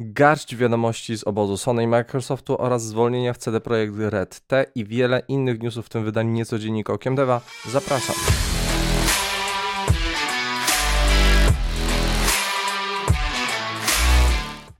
garść 0.00 0.56
wiadomości 0.56 1.18
z 1.18 1.24
obozu 1.24 1.56
Sony 1.56 1.82
i 1.82 1.86
Microsoftu 1.86 2.62
oraz 2.62 2.84
zwolnienia 2.84 3.32
w 3.32 3.38
CD 3.38 3.60
Projekt 3.60 3.94
Red 3.98 4.40
T 4.46 4.66
i 4.74 4.84
wiele 4.84 5.22
innych 5.28 5.62
newsów 5.62 5.86
w 5.86 5.88
tym 5.88 6.04
wydaniu 6.04 6.30
niecodziennika 6.30 6.92
Okiem 6.92 7.14
Deva. 7.14 7.40
Zapraszam. 7.68 8.16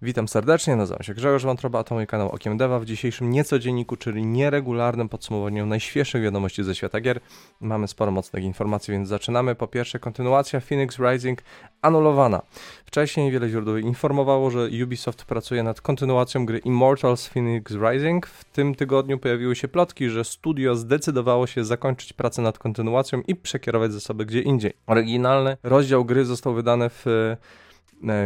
Witam 0.03 0.29
serdecznie, 0.29 0.77
nazywam 0.77 1.03
się 1.03 1.15
Grzegorz 1.15 1.45
Wątroba, 1.45 1.85
to 1.85 1.95
mój 1.95 2.07
kanał 2.07 2.29
Okiem 2.29 2.57
Deva. 2.57 2.79
W 2.79 2.85
dzisiejszym 2.85 3.31
niecodzienniku, 3.31 3.97
czyli 3.97 4.27
nieregularnym 4.27 5.09
podsumowaniu 5.09 5.67
najświeższych 5.67 6.23
wiadomości 6.23 6.65
ze 6.65 6.75
świata 6.75 7.01
gier, 7.01 7.21
mamy 7.61 7.89
sporo 7.89 8.11
mocnych 8.11 8.45
informacji, 8.45 8.93
więc 8.93 9.09
zaczynamy. 9.09 9.55
Po 9.55 9.67
pierwsze, 9.67 9.99
kontynuacja 9.99 10.61
Phoenix 10.61 10.99
Rising 10.99 11.43
anulowana. 11.83 12.43
Wcześniej 12.85 13.31
wiele 13.31 13.49
źródeł 13.49 13.77
informowało, 13.77 14.51
że 14.51 14.69
Ubisoft 14.85 15.25
pracuje 15.25 15.63
nad 15.63 15.81
kontynuacją 15.81 16.47
gry 16.47 16.59
Immortals 16.59 17.27
Phoenix 17.27 17.73
Rising. 17.73 18.27
W 18.27 18.45
tym 18.45 18.75
tygodniu 18.75 19.19
pojawiły 19.19 19.57
się 19.57 19.69
plotki, 19.69 20.09
że 20.09 20.25
studio 20.25 20.77
zdecydowało 20.77 21.47
się 21.47 21.65
zakończyć 21.65 22.13
pracę 22.13 22.43
nad 22.43 22.59
kontynuacją 22.59 23.23
i 23.27 23.37
przekierować 23.37 23.93
zasoby 23.93 24.27
gdzie 24.27 24.41
indziej. 24.41 24.73
Oryginalny 24.87 25.57
rozdział 25.63 26.05
gry 26.05 26.25
został 26.25 26.55
wydany 26.55 26.89
w 26.89 27.07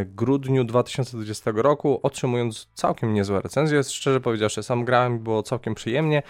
grudniu 0.06 0.64
2020 0.64 1.52
roku, 1.54 2.00
otrzymując 2.02 2.68
całkiem 2.74 3.14
niezłe 3.14 3.40
recenzje. 3.40 3.84
Szczerze 3.84 4.20
powiedziawszy, 4.20 4.62
sam 4.62 4.84
grałem, 4.84 5.18
było 5.18 5.42
całkiem 5.42 5.74
przyjemnie. 5.74 6.22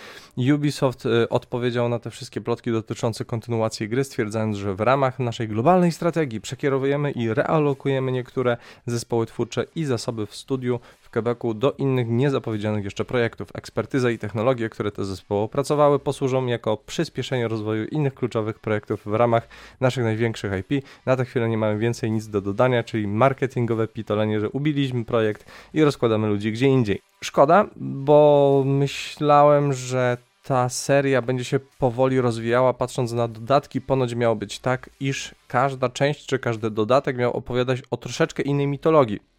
Ubisoft 0.54 1.06
e, 1.06 1.28
odpowiedział 1.28 1.88
na 1.88 1.98
te 1.98 2.10
wszystkie 2.10 2.40
plotki 2.40 2.72
dotyczące 2.72 3.24
kontynuacji 3.24 3.88
gry, 3.88 4.04
stwierdzając, 4.04 4.56
że 4.56 4.74
w 4.74 4.80
ramach 4.80 5.18
naszej 5.18 5.48
globalnej 5.48 5.92
strategii 5.92 6.40
przekierowujemy 6.40 7.10
i 7.10 7.34
realokujemy 7.34 8.12
niektóre 8.12 8.56
zespoły 8.86 9.26
twórcze 9.26 9.66
i 9.74 9.84
zasoby 9.84 10.26
w 10.26 10.36
studiu 10.36 10.80
Quebecu 11.14 11.54
do 11.54 11.72
innych 11.72 12.08
niezapowiedzianych 12.08 12.84
jeszcze 12.84 13.04
projektów. 13.04 13.48
Ekspertyza 13.54 14.10
i 14.10 14.18
technologie, 14.18 14.68
które 14.68 14.92
te 14.92 15.04
zespoły 15.04 15.40
opracowały, 15.40 15.98
posłużą 15.98 16.46
jako 16.46 16.76
przyspieszenie 16.76 17.48
rozwoju 17.48 17.84
innych 17.84 18.14
kluczowych 18.14 18.58
projektów 18.58 19.02
w 19.04 19.14
ramach 19.14 19.48
naszych 19.80 20.04
największych 20.04 20.52
IP. 20.58 20.84
Na 21.06 21.16
tę 21.16 21.24
chwilę 21.24 21.48
nie 21.48 21.58
mamy 21.58 21.78
więcej 21.78 22.10
nic 22.10 22.28
do 22.28 22.40
dodania, 22.40 22.82
czyli 22.82 23.08
marketingowe 23.08 23.88
pitolenie, 23.88 24.40
że 24.40 24.50
ubiliśmy 24.50 25.04
projekt 25.04 25.50
i 25.74 25.84
rozkładamy 25.84 26.28
ludzi 26.28 26.52
gdzie 26.52 26.66
indziej. 26.66 27.00
Szkoda, 27.20 27.66
bo 27.76 28.62
myślałem, 28.66 29.72
że 29.72 30.16
ta 30.44 30.68
seria 30.68 31.22
będzie 31.22 31.44
się 31.44 31.60
powoli 31.78 32.20
rozwijała, 32.20 32.72
patrząc 32.72 33.12
na 33.12 33.28
dodatki, 33.28 33.80
ponoć 33.80 34.14
miało 34.14 34.36
być 34.36 34.58
tak, 34.58 34.90
iż 35.00 35.34
każda 35.48 35.88
część 35.88 36.26
czy 36.26 36.38
każdy 36.38 36.70
dodatek 36.70 37.16
miał 37.16 37.32
opowiadać 37.32 37.82
o 37.90 37.96
troszeczkę 37.96 38.42
innej 38.42 38.66
mitologii 38.66 39.33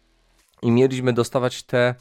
i 0.62 0.70
mieliśmy 0.70 1.12
dostawać 1.12 1.62
te 1.62 1.94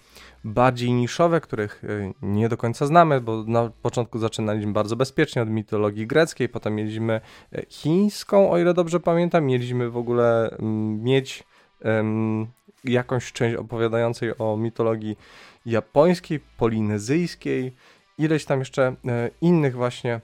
bardziej 0.44 0.94
niszowe, 0.94 1.42
których 1.42 1.84
y, 1.84 2.14
nie 2.22 2.50
do 2.50 2.58
końca 2.58 2.86
znamy, 2.86 3.22
bo 3.22 3.44
na 3.44 3.72
początku 3.82 4.20
zaczynaliśmy 4.20 4.74
bardzo 4.74 4.96
bezpiecznie 4.96 5.42
od 5.42 5.50
mitologii 5.50 6.08
greckiej, 6.08 6.50
potem 6.50 6.76
mieliśmy 6.76 7.22
y, 7.54 7.66
chińską, 7.70 8.52
o 8.52 8.58
ile 8.58 8.74
dobrze 8.74 9.00
pamiętam, 9.00 9.46
mieliśmy 9.46 9.90
w 9.90 9.98
ogóle 9.98 10.50
mm, 10.50 11.04
mieć 11.04 11.44
um, 11.84 12.48
jakąś 12.84 13.32
część 13.32 13.56
opowiadającej 13.56 14.38
o 14.38 14.58
mitologii 14.58 15.18
japońskiej, 15.66 16.40
polinezyjskiej, 16.58 17.74
ileś 18.18 18.46
tam 18.46 18.60
jeszcze 18.60 18.90
y, 18.90 19.32
innych 19.42 19.76
właśnie 19.76 20.22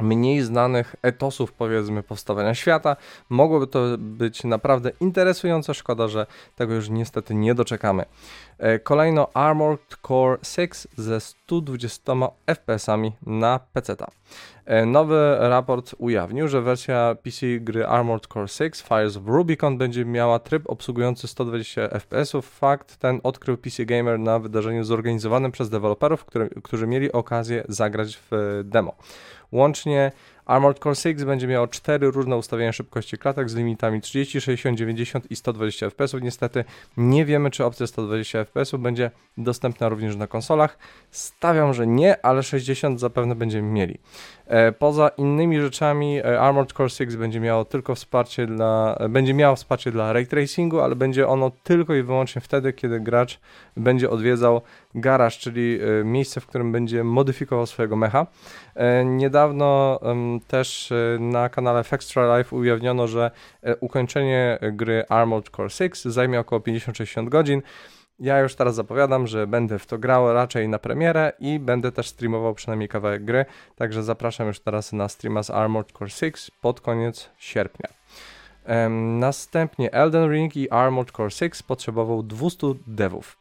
mniej 0.00 0.42
znanych 0.42 0.96
etosów, 1.02 1.52
powiedzmy, 1.52 2.02
powstawania 2.02 2.54
świata. 2.54 2.96
Mogłoby 3.28 3.66
to 3.66 3.84
być 3.98 4.44
naprawdę 4.44 4.90
interesujące, 5.00 5.74
szkoda, 5.74 6.08
że 6.08 6.26
tego 6.56 6.74
już 6.74 6.88
niestety 6.88 7.34
nie 7.34 7.54
doczekamy. 7.54 8.04
E, 8.58 8.78
kolejno 8.78 9.28
Armored 9.34 9.96
Core 10.08 10.38
6 10.42 10.88
ze 10.96 11.20
120 11.20 12.12
FPS-ami 12.46 13.12
na 13.26 13.60
PC. 13.72 13.96
E, 14.64 14.86
nowy 14.86 15.36
raport 15.40 15.94
ujawnił, 15.98 16.48
że 16.48 16.62
wersja 16.62 17.16
PC 17.22 17.46
gry 17.60 17.86
Armored 17.86 18.26
Core 18.26 18.48
6 18.48 18.82
Fires 18.82 19.16
of 19.16 19.22
Rubicon 19.26 19.78
będzie 19.78 20.04
miała 20.04 20.38
tryb 20.38 20.70
obsługujący 20.70 21.28
120 21.28 21.88
FPS. 21.88 22.32
Fakt 22.42 22.96
ten 22.96 23.20
odkrył 23.22 23.56
PC 23.56 23.86
Gamer 23.86 24.18
na 24.18 24.38
wydarzeniu 24.38 24.84
zorganizowanym 24.84 25.52
przez 25.52 25.70
deweloperów, 25.70 26.24
którzy 26.64 26.86
mieli 26.86 27.12
okazję 27.12 27.64
zagrać 27.68 28.18
w 28.30 28.60
demo. 28.64 28.94
Łącznie 29.52 30.12
Armored 30.48 30.78
Core 30.78 30.94
6 30.94 31.24
będzie 31.24 31.46
miało 31.46 31.68
cztery 31.68 32.10
różne 32.10 32.36
ustawienia 32.36 32.72
szybkości 32.72 33.18
klatek 33.18 33.50
z 33.50 33.54
limitami 33.54 34.00
30, 34.00 34.40
60, 34.40 34.78
90 34.78 35.30
i 35.30 35.36
120 35.36 35.90
fps. 35.90 36.14
Niestety 36.22 36.64
nie 36.96 37.24
wiemy, 37.24 37.50
czy 37.50 37.64
opcja 37.64 37.86
120 37.86 38.44
fps 38.44 38.70
będzie 38.78 39.10
dostępna 39.38 39.88
również 39.88 40.16
na 40.16 40.26
konsolach. 40.26 40.78
Stawiam, 41.10 41.74
że 41.74 41.86
nie, 41.86 42.24
ale 42.26 42.42
60 42.42 43.00
zapewne 43.00 43.34
będziemy 43.34 43.68
mieli. 43.68 43.98
E, 44.46 44.72
poza 44.72 45.08
innymi 45.08 45.60
rzeczami 45.60 46.18
e, 46.18 46.40
Armored 46.40 46.72
Core 46.72 46.88
6 46.88 47.16
będzie 47.16 47.40
miało 47.40 47.64
tylko 47.64 47.94
wsparcie 47.94 48.46
dla, 48.46 48.96
e, 49.00 49.08
będzie 49.08 49.34
miało 49.34 49.56
wsparcie 49.56 49.90
dla 49.90 50.12
ray 50.12 50.26
tracingu, 50.26 50.80
ale 50.80 50.96
będzie 50.96 51.28
ono 51.28 51.50
tylko 51.62 51.94
i 51.94 52.02
wyłącznie 52.02 52.40
wtedy, 52.40 52.72
kiedy 52.72 53.00
gracz 53.00 53.40
będzie 53.76 54.10
odwiedzał 54.10 54.60
garaż, 54.94 55.38
czyli 55.38 55.78
miejsce, 56.04 56.40
w 56.40 56.46
którym 56.46 56.72
będzie 56.72 57.04
modyfikował 57.04 57.66
swojego 57.66 57.96
mecha. 57.96 58.26
Niedawno 59.04 60.00
też 60.40 60.92
na 61.18 61.48
kanale 61.48 61.84
Extra 61.92 62.38
Life 62.38 62.56
ujawniono, 62.56 63.06
że 63.06 63.30
ukończenie 63.80 64.58
gry 64.72 65.04
Armored 65.08 65.50
Core 65.50 65.70
6 65.70 66.02
zajmie 66.04 66.40
około 66.40 66.60
50-60 66.60 67.28
godzin. 67.28 67.62
Ja 68.20 68.40
już 68.40 68.54
teraz 68.54 68.74
zapowiadam, 68.74 69.26
że 69.26 69.46
będę 69.46 69.78
w 69.78 69.86
to 69.86 69.98
grał 69.98 70.32
raczej 70.32 70.68
na 70.68 70.78
premierę 70.78 71.32
i 71.38 71.58
będę 71.58 71.92
też 71.92 72.08
streamował 72.08 72.54
przynajmniej 72.54 72.88
kawałek 72.88 73.24
gry, 73.24 73.44
także 73.76 74.02
zapraszam 74.02 74.46
już 74.46 74.60
teraz 74.60 74.92
na 74.92 75.08
streama 75.08 75.42
z 75.42 75.50
Armored 75.50 75.92
Core 75.92 76.10
6 76.10 76.50
pod 76.60 76.80
koniec 76.80 77.30
sierpnia. 77.38 77.88
Następnie 79.18 79.92
Elden 79.92 80.32
Ring 80.32 80.56
i 80.56 80.70
Armored 80.70 81.10
Core 81.10 81.30
6 81.30 81.62
potrzebował 81.62 82.22
200 82.22 82.66
devów. 82.86 83.36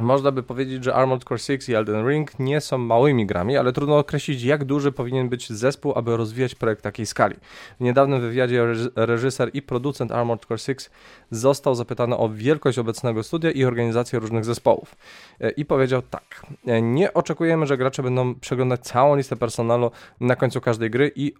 Można 0.00 0.32
by 0.32 0.42
powiedzieć, 0.42 0.84
że 0.84 0.94
Armored 0.94 1.24
Core 1.24 1.38
6 1.38 1.68
i 1.68 1.74
Elden 1.74 2.08
Ring 2.08 2.38
nie 2.38 2.60
są 2.60 2.78
małymi 2.78 3.26
grami, 3.26 3.56
ale 3.56 3.72
trudno 3.72 3.98
określić, 3.98 4.42
jak 4.42 4.64
duży 4.64 4.92
powinien 4.92 5.28
być 5.28 5.52
zespół, 5.52 5.92
aby 5.96 6.16
rozwijać 6.16 6.54
projekt 6.54 6.82
takiej 6.82 7.06
skali. 7.06 7.36
W 7.80 7.84
niedawnym 7.84 8.20
wywiadzie 8.20 8.66
reżyser 8.96 9.50
i 9.52 9.62
producent 9.62 10.12
Armored 10.12 10.46
Core 10.46 10.58
6 10.58 10.90
został 11.30 11.74
zapytany 11.74 12.16
o 12.16 12.28
wielkość 12.28 12.78
obecnego 12.78 13.22
studia 13.22 13.50
i 13.50 13.64
organizację 13.64 14.18
różnych 14.18 14.44
zespołów. 14.44 14.96
E, 15.40 15.50
I 15.50 15.64
powiedział 15.64 16.02
tak: 16.02 16.46
e, 16.66 16.82
Nie 16.82 17.14
oczekujemy, 17.14 17.66
że 17.66 17.76
gracze 17.76 18.02
będą 18.02 18.34
przeglądać 18.34 18.80
całą 18.80 19.16
listę 19.16 19.36
personalu 19.36 19.90
na 20.20 20.36
końcu 20.36 20.60
każdej 20.60 20.90
gry 20.90 21.12
i 21.16 21.34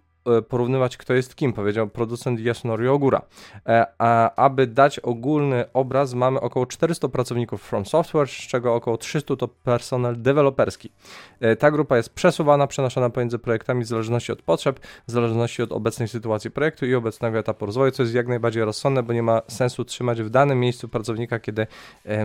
porównywać, 0.49 0.97
kto 0.97 1.13
jest 1.13 1.35
kim, 1.35 1.53
powiedział 1.53 1.87
producent 1.87 2.39
Yasunori 2.39 2.87
Ogura. 2.87 3.21
E, 3.65 3.85
a 3.97 4.35
aby 4.35 4.67
dać 4.67 4.99
ogólny 4.99 5.65
obraz, 5.73 6.13
mamy 6.13 6.41
około 6.41 6.65
400 6.65 7.09
pracowników 7.09 7.61
From 7.61 7.85
Software, 7.85 8.27
z 8.27 8.31
czego 8.31 8.75
około 8.75 8.97
300 8.97 9.35
to 9.35 9.47
personel 9.47 10.21
deweloperski. 10.21 10.91
E, 11.39 11.55
ta 11.55 11.71
grupa 11.71 11.97
jest 11.97 12.09
przesuwana, 12.09 12.67
przenoszona 12.67 13.09
pomiędzy 13.09 13.39
projektami 13.39 13.83
w 13.83 13.87
zależności 13.87 14.31
od 14.31 14.41
potrzeb, 14.41 14.79
w 15.07 15.11
zależności 15.11 15.61
od 15.61 15.71
obecnej 15.71 16.07
sytuacji 16.07 16.51
projektu 16.51 16.85
i 16.85 16.95
obecnego 16.95 17.39
etapu 17.39 17.65
rozwoju, 17.65 17.91
co 17.91 18.03
jest 18.03 18.15
jak 18.15 18.27
najbardziej 18.27 18.63
rozsądne, 18.63 19.03
bo 19.03 19.13
nie 19.13 19.23
ma 19.23 19.41
sensu 19.47 19.85
trzymać 19.85 20.21
w 20.21 20.29
danym 20.29 20.59
miejscu 20.59 20.89
pracownika, 20.89 21.39
kiedy 21.39 21.67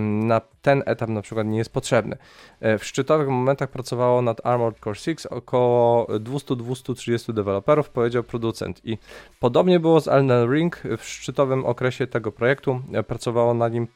na 0.00 0.40
ten 0.62 0.82
etap 0.86 1.08
na 1.08 1.22
przykład 1.22 1.46
nie 1.46 1.58
jest 1.58 1.72
potrzebny. 1.72 2.16
W 2.60 2.80
szczytowych 2.82 3.28
momentach 3.28 3.70
pracowało 3.70 4.22
nad 4.22 4.46
Armored 4.46 4.78
Core 4.78 4.94
6 4.94 5.26
około 5.26 6.06
200-230 6.06 7.32
deweloperów, 7.32 7.90
powiedział 7.92 8.22
producent. 8.22 8.80
I 8.84 8.98
podobnie 9.40 9.80
było 9.80 10.00
z 10.00 10.08
Elden 10.08 10.52
Ring. 10.52 10.82
W 10.98 11.04
szczytowym 11.04 11.64
okresie 11.64 12.06
tego 12.06 12.32
projektu 12.32 12.80
e, 12.92 13.02
pracowało 13.02 13.54
na 13.54 13.68
nim 13.68 13.88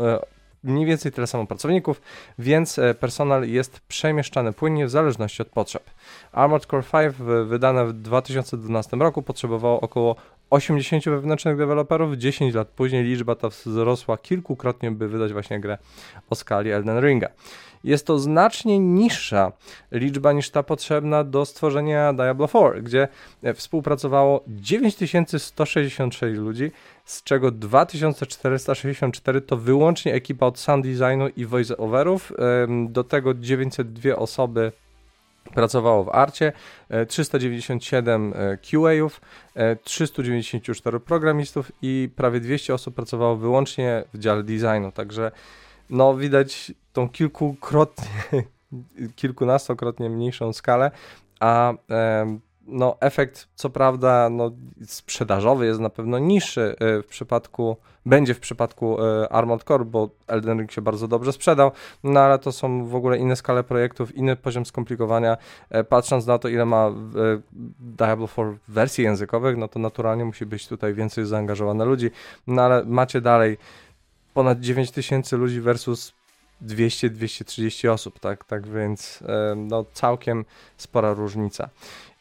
e, 0.00 0.18
mniej 0.64 0.86
więcej 0.86 1.12
tyle 1.12 1.26
samo 1.26 1.46
pracowników, 1.46 2.00
więc 2.38 2.78
e, 2.78 2.94
personel 2.94 3.52
jest 3.52 3.80
przemieszczany 3.80 4.52
płynnie 4.52 4.86
w 4.86 4.90
zależności 4.90 5.42
od 5.42 5.48
potrzeb. 5.48 5.90
Armored 6.32 6.66
Core 6.66 6.82
5 6.92 7.14
wydane 7.48 7.86
w 7.86 7.92
2012 7.92 8.96
roku 8.96 9.22
potrzebowało 9.22 9.80
około 9.80 10.16
80 10.52 11.04
wewnętrznych 11.04 11.56
deweloperów, 11.56 12.16
10 12.16 12.54
lat 12.54 12.68
później 12.68 13.04
liczba 13.04 13.34
ta 13.34 13.48
wzrosła 13.48 14.18
kilkukrotnie, 14.18 14.90
by 14.90 15.08
wydać 15.08 15.32
właśnie 15.32 15.60
grę 15.60 15.78
o 16.30 16.34
skali 16.34 16.70
Elden 16.70 17.00
Ringa. 17.00 17.28
Jest 17.84 18.06
to 18.06 18.18
znacznie 18.18 18.78
niższa 18.78 19.52
liczba 19.92 20.32
niż 20.32 20.50
ta 20.50 20.62
potrzebna 20.62 21.24
do 21.24 21.44
stworzenia 21.44 22.12
Diablo 22.12 22.48
4, 22.48 22.82
gdzie 22.82 23.08
współpracowało 23.54 24.44
9166 24.46 26.38
ludzi, 26.38 26.70
z 27.04 27.22
czego 27.22 27.50
2464 27.50 29.40
to 29.40 29.56
wyłącznie 29.56 30.14
ekipa 30.14 30.46
od 30.46 30.58
sound 30.58 30.86
designu 30.86 31.28
i 31.36 31.46
voice-overów, 31.46 32.32
do 32.88 33.04
tego 33.04 33.34
902 33.34 34.16
osoby 34.16 34.72
pracowało 35.54 36.04
w 36.04 36.08
Arcie, 36.08 36.52
397 37.08 38.34
QA-ów, 38.70 39.20
394 39.84 41.00
programistów 41.00 41.72
i 41.82 42.08
prawie 42.16 42.40
200 42.40 42.74
osób 42.74 42.94
pracowało 42.94 43.36
wyłącznie 43.36 44.04
w 44.14 44.18
dziale 44.18 44.42
designu, 44.42 44.92
także 44.92 45.32
no 45.90 46.16
widać 46.16 46.72
tą 46.92 47.08
kilkukrotnie, 47.08 48.08
kilkunastokrotnie 49.16 50.10
mniejszą 50.10 50.52
skalę, 50.52 50.90
a 51.40 51.74
no, 52.72 52.96
efekt 53.00 53.48
co 53.54 53.70
prawda 53.70 54.28
no, 54.30 54.50
sprzedażowy 54.86 55.66
jest 55.66 55.80
na 55.80 55.90
pewno 55.90 56.18
niższy 56.18 56.76
e, 56.78 57.02
w 57.02 57.06
przypadku, 57.06 57.76
będzie 58.06 58.34
w 58.34 58.40
przypadku 58.40 59.02
e, 59.02 59.32
Armored 59.32 59.64
Core, 59.64 59.84
bo 59.84 60.08
Elden 60.26 60.58
Ring 60.58 60.72
się 60.72 60.82
bardzo 60.82 61.08
dobrze 61.08 61.32
sprzedał, 61.32 61.70
no 62.04 62.20
ale 62.20 62.38
to 62.38 62.52
są 62.52 62.86
w 62.86 62.94
ogóle 62.94 63.18
inne 63.18 63.36
skale 63.36 63.64
projektów, 63.64 64.16
inny 64.16 64.36
poziom 64.36 64.66
skomplikowania. 64.66 65.36
E, 65.70 65.84
patrząc 65.84 66.26
na 66.26 66.38
to, 66.38 66.48
ile 66.48 66.64
ma 66.66 66.90
Diablo 67.80 68.28
4 68.28 68.58
wersji 68.68 69.04
językowych, 69.04 69.56
no 69.56 69.68
to 69.68 69.78
naturalnie 69.78 70.24
musi 70.24 70.46
być 70.46 70.68
tutaj 70.68 70.94
więcej 70.94 71.26
zaangażowane 71.26 71.84
ludzi, 71.84 72.10
no 72.46 72.62
ale 72.62 72.84
macie 72.84 73.20
dalej 73.20 73.58
ponad 74.34 74.60
9000 74.60 75.36
ludzi 75.36 75.60
versus 75.60 76.12
200-230 76.66 77.88
osób, 77.88 78.18
tak, 78.18 78.44
tak 78.44 78.68
więc 78.68 79.22
no, 79.56 79.84
całkiem 79.92 80.44
spora 80.76 81.14
różnica. 81.14 81.70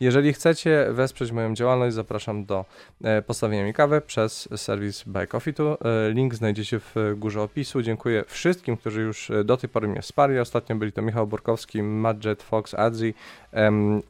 Jeżeli 0.01 0.33
chcecie 0.33 0.88
wesprzeć 0.91 1.31
moją 1.31 1.53
działalność, 1.53 1.95
zapraszam 1.95 2.45
do 2.45 2.65
e, 3.03 3.21
postawienia 3.21 3.65
mi 3.65 3.73
kawy 3.73 4.01
przez 4.01 4.49
serwis 4.55 5.03
Buy 5.03 5.27
Coffee. 5.27 5.53
E, 5.59 6.11
link 6.11 6.35
znajdziecie 6.35 6.79
w 6.79 6.95
górze 7.17 7.41
opisu. 7.41 7.81
Dziękuję 7.81 8.23
wszystkim, 8.27 8.77
którzy 8.77 9.01
już 9.01 9.31
e, 9.31 9.43
do 9.43 9.57
tej 9.57 9.69
pory 9.69 9.88
mnie 9.88 10.01
wsparli. 10.01 10.39
Ostatnio 10.39 10.75
byli 10.75 10.91
to 10.91 11.01
Michał 11.01 11.27
Borkowski, 11.27 11.83
Madjet, 11.83 12.44
Fox, 12.44 12.73
Adzi, 12.73 13.13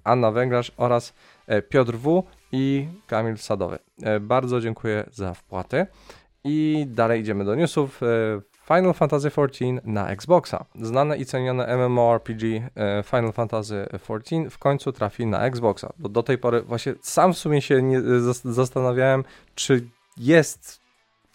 Anna 0.04 0.32
Węglarz 0.32 0.72
oraz 0.78 1.14
Piotr 1.70 1.94
W. 1.94 2.24
i 2.52 2.88
Kamil 3.08 3.38
Sadowy. 3.38 3.80
Bardzo 4.22 4.62
dziękuję 4.62 5.04
za 5.12 5.34
wpłaty. 5.34 5.86
I 6.44 6.86
dalej 6.88 7.22
idziemy 7.22 7.46
do 7.46 7.56
newsów. 7.56 8.02
Final 8.68 8.94
Fantasy 8.94 9.28
XIV 9.28 9.82
na 9.84 10.10
Xboxa. 10.10 10.66
Znane 10.76 11.18
i 11.18 11.26
cenione 11.26 11.78
MMORPG 11.78 12.44
e, 12.76 13.04
Final 13.04 13.32
Fantasy 13.32 13.88
XIV 14.10 14.50
w 14.50 14.58
końcu 14.58 14.92
trafi 14.92 15.26
na 15.26 15.46
Xboxa, 15.46 15.94
bo 16.00 16.10
do 16.10 16.24
tej 16.24 16.38
pory 16.38 16.62
właśnie 16.62 16.94
sam 17.02 17.34
w 17.34 17.38
sumie 17.38 17.62
się 17.62 17.82
nie, 17.82 18.02
zastanawiałem, 18.46 19.24
czy 19.56 19.88
jest 20.18 20.82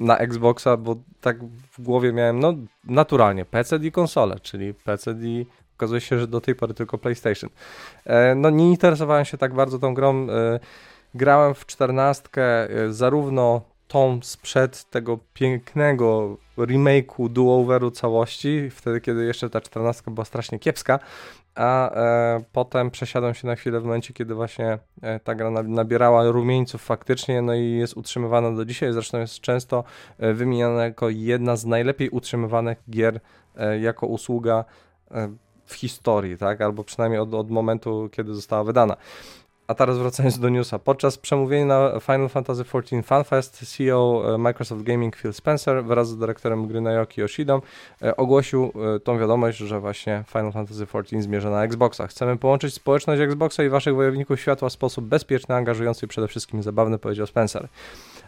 na 0.00 0.19
Xboxa, 0.19 0.76
bo 0.76 0.96
tak 1.20 1.44
w 1.44 1.82
głowie 1.82 2.12
miałem, 2.12 2.40
no 2.40 2.55
naturalnie, 2.84 3.44
PC 3.44 3.76
i 3.76 3.93
konsole, 3.93 4.40
czyli 4.40 4.75
PC 4.75 5.14
i 5.23 5.46
okazuje 5.76 6.00
się, 6.00 6.19
że 6.19 6.26
do 6.26 6.40
tej 6.40 6.55
pory 6.55 6.75
tylko 6.75 6.99
PlayStation. 6.99 7.50
E, 8.05 8.34
no 8.34 8.50
nie 8.50 8.70
interesowałem 8.70 9.25
się 9.25 9.38
tak 9.38 9.55
bardzo 9.55 9.78
tą 9.78 9.94
grą, 9.94 10.26
e, 10.31 10.61
grałem 11.14 11.55
w 11.55 11.67
czternastkę 11.67 12.69
zarówno 12.90 13.75
tą 13.88 14.21
sprzed 14.23 14.91
tego 14.91 15.19
pięknego 15.35 16.37
remake'u, 16.59 17.29
do-overu 17.29 17.91
całości, 17.91 18.71
wtedy 18.71 19.00
kiedy 19.00 19.25
jeszcze 19.25 19.50
ta 19.50 19.61
czternastka 19.61 20.11
była 20.11 20.25
strasznie 20.25 20.59
kiepska, 20.59 20.99
a 21.55 21.91
e, 21.91 22.41
potem 22.53 22.91
przesiadłem 22.91 23.35
się 23.35 23.47
na 23.47 23.56
chwilę 23.56 23.81
w 23.81 23.85
momencie, 23.85 24.15
kiedy 24.15 24.35
właśnie 24.35 24.79
e, 25.03 25.21
ta 25.21 25.35
gra 25.35 25.50
nabierała 25.50 26.31
rumieńców 26.31 26.83
faktycznie, 26.83 27.43
no 27.43 27.55
i 27.55 27.71
jest 27.71 27.97
utrzymywana 27.97 28.53
do 28.53 28.65
dzisiaj, 28.65 28.93
zresztą 28.93 29.19
jest 29.19 29.41
często 29.41 29.85
e, 30.19 30.33
wymieniana 30.35 30.85
jako 30.85 31.09
jedna 31.09 31.56
z 31.56 31.65
najlepiej 31.65 32.09
utrzymywanych 32.11 32.79
gier 32.91 33.21
e, 33.56 33.79
jako 33.79 34.06
usługa 34.06 34.65
e, 35.11 35.29
w 35.67 35.75
historii, 35.75 36.38
tak, 36.38 36.61
albo 36.61 36.85
przynajmniej 36.85 37.21
od, 37.21 37.35
od 37.35 37.50
momentu, 37.50 38.09
kiedy 38.12 38.35
została 38.35 38.65
wydana. 38.65 38.97
A 39.68 39.74
teraz 39.74 39.98
wracając 39.98 40.38
do 40.38 40.48
newsa. 40.48 40.78
Podczas 40.78 41.18
przemówienia 41.18 41.66
na 41.66 42.00
Final 42.00 42.28
Fantasy 42.28 42.64
XIV 42.74 43.06
FanFest 43.06 43.76
CEO 43.76 44.34
e, 44.34 44.38
Microsoft 44.38 44.82
Gaming 44.82 45.16
Phil 45.16 45.32
Spencer 45.32 45.84
wraz 45.84 46.08
z 46.08 46.18
dyrektorem 46.18 46.68
gry 46.68 46.80
Naoki 46.80 47.20
Yoshidą 47.20 47.60
e, 48.02 48.16
ogłosił 48.16 48.72
e, 48.96 49.00
tą 49.00 49.18
wiadomość, 49.18 49.58
że 49.58 49.80
właśnie 49.80 50.24
Final 50.28 50.52
Fantasy 50.52 50.86
XIV 50.94 51.22
zmierza 51.22 51.50
na 51.50 51.64
Xboxa. 51.64 52.06
Chcemy 52.06 52.36
połączyć 52.36 52.74
społeczność 52.74 53.22
Xboxa 53.22 53.64
i 53.64 53.68
waszych 53.68 53.94
wojowników 53.94 54.40
światła 54.40 54.68
w 54.68 54.72
sposób 54.72 55.04
bezpieczny, 55.04 55.54
angażujący 55.54 56.06
i 56.06 56.08
przede 56.08 56.28
wszystkim 56.28 56.62
zabawny, 56.62 56.98
powiedział 56.98 57.26
Spencer 57.26 57.68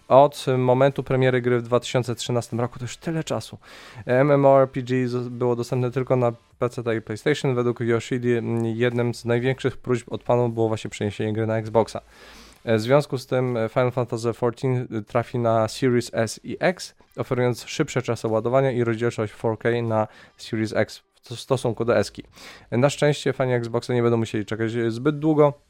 od 0.08 0.46
momentu 0.58 1.02
premiery 1.02 1.43
gry 1.43 1.58
w 1.58 1.62
2013 1.62 2.56
roku, 2.56 2.79
to 2.79 2.85
już 2.85 2.96
tyle 2.96 3.25
czasu. 3.25 3.58
MMORPG 4.25 4.90
było 5.31 5.56
dostępne 5.56 5.90
tylko 5.90 6.17
na 6.17 6.32
PC 6.59 6.97
i 6.97 7.03
PlayStation. 7.03 7.55
Według 7.55 7.81
Yoshidi 7.81 8.29
jednym 8.63 9.15
z 9.15 9.25
największych 9.25 9.77
próśb 9.77 10.13
od 10.13 10.23
panów 10.23 10.55
było 10.55 10.69
właśnie 10.69 10.91
przeniesienie 10.91 11.33
gry 11.33 11.47
na 11.47 11.59
Xboxa. 11.59 12.01
W 12.65 12.81
związku 12.81 13.19
z 13.19 13.27
tym 13.27 13.59
Final 13.69 13.91
Fantasy 13.91 14.29
XIV 14.29 14.87
trafi 15.07 15.39
na 15.39 15.69
Series 15.69 16.11
S 16.15 16.41
i 16.45 16.57
X, 16.61 16.95
oferując 17.17 17.65
szybsze 17.67 18.03
czasy 18.03 18.29
ładowania 18.29 18.71
i 18.71 18.85
rozdzielczość 18.85 19.35
4K 19.35 19.83
na 19.83 20.09
Series 20.37 20.73
X 20.73 21.03
w 21.23 21.35
stosunku 21.35 21.85
do 21.85 21.97
S. 21.97 22.13
Na 22.71 22.91
szczęście 22.91 23.33
fani 23.33 23.53
Xboxa 23.53 23.95
nie 23.95 24.03
będą 24.03 24.17
musieli 24.17 24.47
czekać 24.47 24.71
zbyt 24.89 25.19
długo 25.19 25.68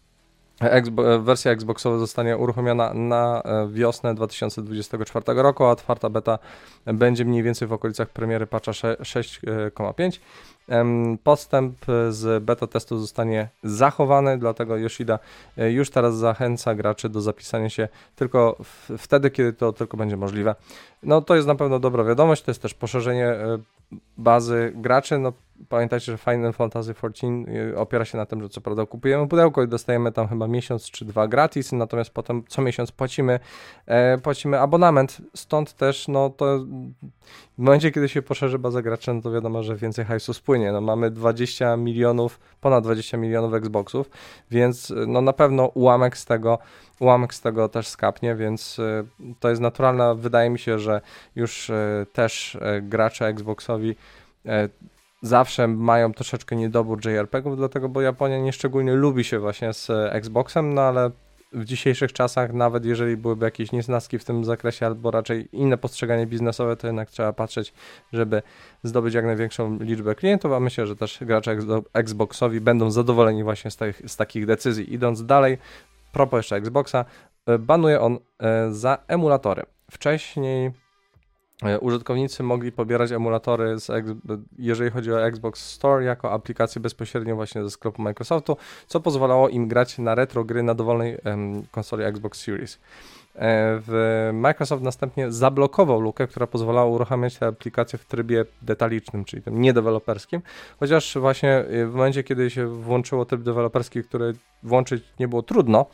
Xbo 0.60 1.20
wersja 1.20 1.52
Xboxowa 1.52 1.99
zostanie 1.99 2.37
uruchomiona 2.37 2.94
na 2.94 3.43
e, 3.43 3.69
wiosnę 3.69 4.14
2024 4.14 5.43
roku, 5.43 5.64
a 5.64 5.70
otwarta 5.70 6.10
beta 6.10 6.38
będzie 6.87 7.25
mniej 7.25 7.43
więcej 7.43 7.69
w 7.69 7.72
okolicach 7.72 8.08
premiery 8.08 8.46
patcha 8.46 8.72
6.5. 8.72 10.19
Podstęp 11.25 11.76
z 12.10 12.44
beta 12.44 12.66
testu 12.66 12.99
zostanie 12.99 13.49
zachowany, 13.62 14.38
dlatego 14.38 14.76
Yoshida 14.76 15.19
e, 15.58 15.72
już 15.72 15.90
teraz 15.90 16.16
zachęca 16.16 16.75
graczy 16.75 17.08
do 17.08 17.20
zapisania 17.20 17.70
się 17.70 17.88
tylko 18.16 18.56
wtedy, 18.99 19.31
kiedy 19.31 19.52
to 19.52 19.72
tylko 19.72 19.96
będzie 19.96 20.16
możliwe. 20.16 20.54
No 21.02 21.22
to 21.22 21.37
jest 21.37 21.49
na 21.49 21.54
pewno 21.54 21.78
dobra 21.78 22.04
wiadomość, 22.04 22.43
to 22.43 22.50
jest 22.50 22.62
też 22.62 22.75
poszerzenie 22.75 23.26
e, 23.26 23.58
bazy 24.16 24.72
graczy. 24.75 25.19
No, 25.19 25.32
pamiętajcie, 25.69 26.12
że 26.12 26.19
Final 26.19 26.52
Fantasy 26.52 26.94
XIV 27.02 27.25
y, 27.49 27.78
opiera 27.78 28.05
się 28.05 28.19
na 28.19 28.26
tym, 28.26 28.43
że 28.43 28.49
co 28.49 28.60
prawda 28.60 28.87
kupujemy 28.87 29.28
pudełko 29.28 29.62
i 29.62 29.69
dostajemy 29.69 30.12
tam 30.12 30.28
chyba 30.28 30.49
miesiąc 30.49 30.90
czy 30.90 31.05
dwa 31.05 31.28
gratis, 31.28 31.72
natomiast 31.72 32.10
potem 32.10 32.43
co 32.49 32.62
miesiąc 32.62 32.93
płacimy, 32.93 33.40
e, 33.87 34.19
płacimy 34.19 34.60
abonament. 34.60 35.19
Stąd 35.34 35.72
też, 35.72 36.08
no 36.08 36.31
to 36.31 36.58
w 37.58 37.62
momencie, 37.62 37.90
kiedy 37.90 38.08
się 38.08 38.22
poszerzy 38.22 38.58
baza 38.58 38.82
graczy, 38.82 39.14
no 39.14 39.22
to 39.22 39.31
wiadomo, 39.31 39.62
że 39.62 39.76
więcej 39.76 40.05
hajsu 40.05 40.34
spłynie. 40.34 40.72
No, 40.72 40.81
mamy 40.81 41.10
20 41.10 41.76
milionów, 41.76 42.40
ponad 42.61 42.84
20 42.84 43.16
milionów 43.16 43.54
Xboxów, 43.54 44.11
więc 44.50 44.93
no 45.06 45.20
na 45.20 45.32
pewno 45.32 45.66
ułamek 45.66 46.16
z 46.16 46.25
tego 46.25 46.58
ułamek 47.00 47.34
z 47.34 47.40
tego 47.40 47.69
też 47.69 47.88
skapnie, 47.88 48.34
więc 48.34 48.78
y, 48.78 49.04
to 49.40 49.49
jest 49.50 49.61
naturalne. 49.61 50.14
Wydaje 50.14 50.50
mi 50.50 50.58
się, 50.58 50.78
że 50.78 51.00
już 51.37 51.70
y, 51.70 52.06
też 52.12 52.54
y, 52.54 52.61
gracze 52.82 53.26
Xboxowi 53.26 53.96
zawsze 55.22 55.68
mają 55.68 56.12
troszeczkę 56.12 56.56
niedobór 56.56 57.06
JRPG-ów, 57.06 57.56
dlatego 57.56 57.88
bo 57.88 58.00
Japonia 58.00 58.38
nieszczególnie 58.38 58.94
lubi 58.94 59.25
się 59.25 59.38
właśnie 59.38 59.72
z 59.72 59.90
Xboxem, 59.90 60.75
no 60.75 60.82
ale 60.82 61.10
w 61.52 61.64
dzisiejszych 61.64 62.12
czasach, 62.12 62.52
nawet 62.52 62.84
jeżeli 62.84 63.16
byłyby 63.16 63.44
jakieś 63.44 63.72
niesnaski 63.72 64.18
w 64.18 64.25
tym 64.25 64.44
zakresie, 64.44 64.87
albo 64.87 65.10
raczej 65.10 65.48
inne 65.52 65.78
postrzeganie 65.78 66.26
biznesowe, 66.26 66.76
to 66.76 66.87
jednak 66.87 67.10
trzeba 67.10 67.32
patrzeć, 67.32 67.72
żeby 68.12 68.42
zdobyć 68.82 69.14
jak 69.14 69.25
największą 69.25 69.78
liczbę 69.78 70.14
klientów, 70.14 70.52
a 70.52 70.60
myślę, 70.60 70.87
że 70.87 70.96
też 70.96 71.18
gracze 71.20 71.56
Xboxowi 71.92 72.60
będą 72.60 72.90
zadowoleni 72.90 73.44
właśnie 73.44 73.70
z, 73.70 73.76
tych, 73.76 74.02
z 74.06 74.16
takich 74.16 74.46
decyzji. 74.46 74.94
Idąc 74.94 75.26
dalej, 75.26 75.58
propos 76.12 76.38
jeszcze 76.38 76.56
Xboxa, 76.56 77.04
e, 77.46 77.58
banuje 77.58 78.00
on 78.00 78.18
e, 78.38 78.72
za 78.72 78.98
emulatory. 79.06 79.62
Wcześniej 79.90 80.66
e, 80.66 80.72
użytkownicy 81.80 82.42
mogli 82.42 82.72
pobierać 82.72 83.12
emulatory, 83.12 83.80
z, 83.80 83.90
jeżeli 84.58 84.90
chodzi 84.90 85.12
o 85.12 85.26
Xbox 85.26 85.70
Store, 85.70 86.04
jako 86.04 86.32
aplikację 86.32 86.80
bezpośrednio 86.80 87.36
właśnie 87.36 87.64
ze 87.64 87.70
sklepu 87.70 88.02
Microsoftu, 88.02 88.56
co 88.86 89.00
pozwalało 89.00 89.48
im 89.48 89.68
grać 89.68 89.98
na 89.98 90.14
retro 90.14 90.44
gry 90.44 90.62
na 90.62 90.74
dowolnej 90.74 91.18
um, 91.24 91.62
konsoli 91.70 92.04
Xbox 92.04 92.40
Series. 92.40 92.78
W 93.40 94.30
Microsoft 94.33 94.83
następnie 94.83 95.33
zablokował 95.33 96.00
lukę, 96.00 96.26
która 96.26 96.47
pozwalała 96.47 96.90
uruchamiać 96.90 97.38
te 97.38 97.47
aplikacje 97.47 97.99
w 97.99 98.04
trybie 98.04 98.45
detalicznym, 98.62 99.25
czyli 99.25 99.42
tym 99.42 99.61
niedeweloperskim, 99.61 100.42
chociaż 100.80 101.18
właśnie 101.18 101.64
w 101.87 101.92
momencie, 101.92 102.25
kiedy 102.25 102.50
się 102.50 102.66
włączyło 102.66 103.25
tryb 103.25 103.42
deweloperski, 103.42 104.04
który 104.04 104.33
włączyć 104.62 105.04
nie 105.18 105.28
było 105.28 105.42
trudno, 105.42 105.87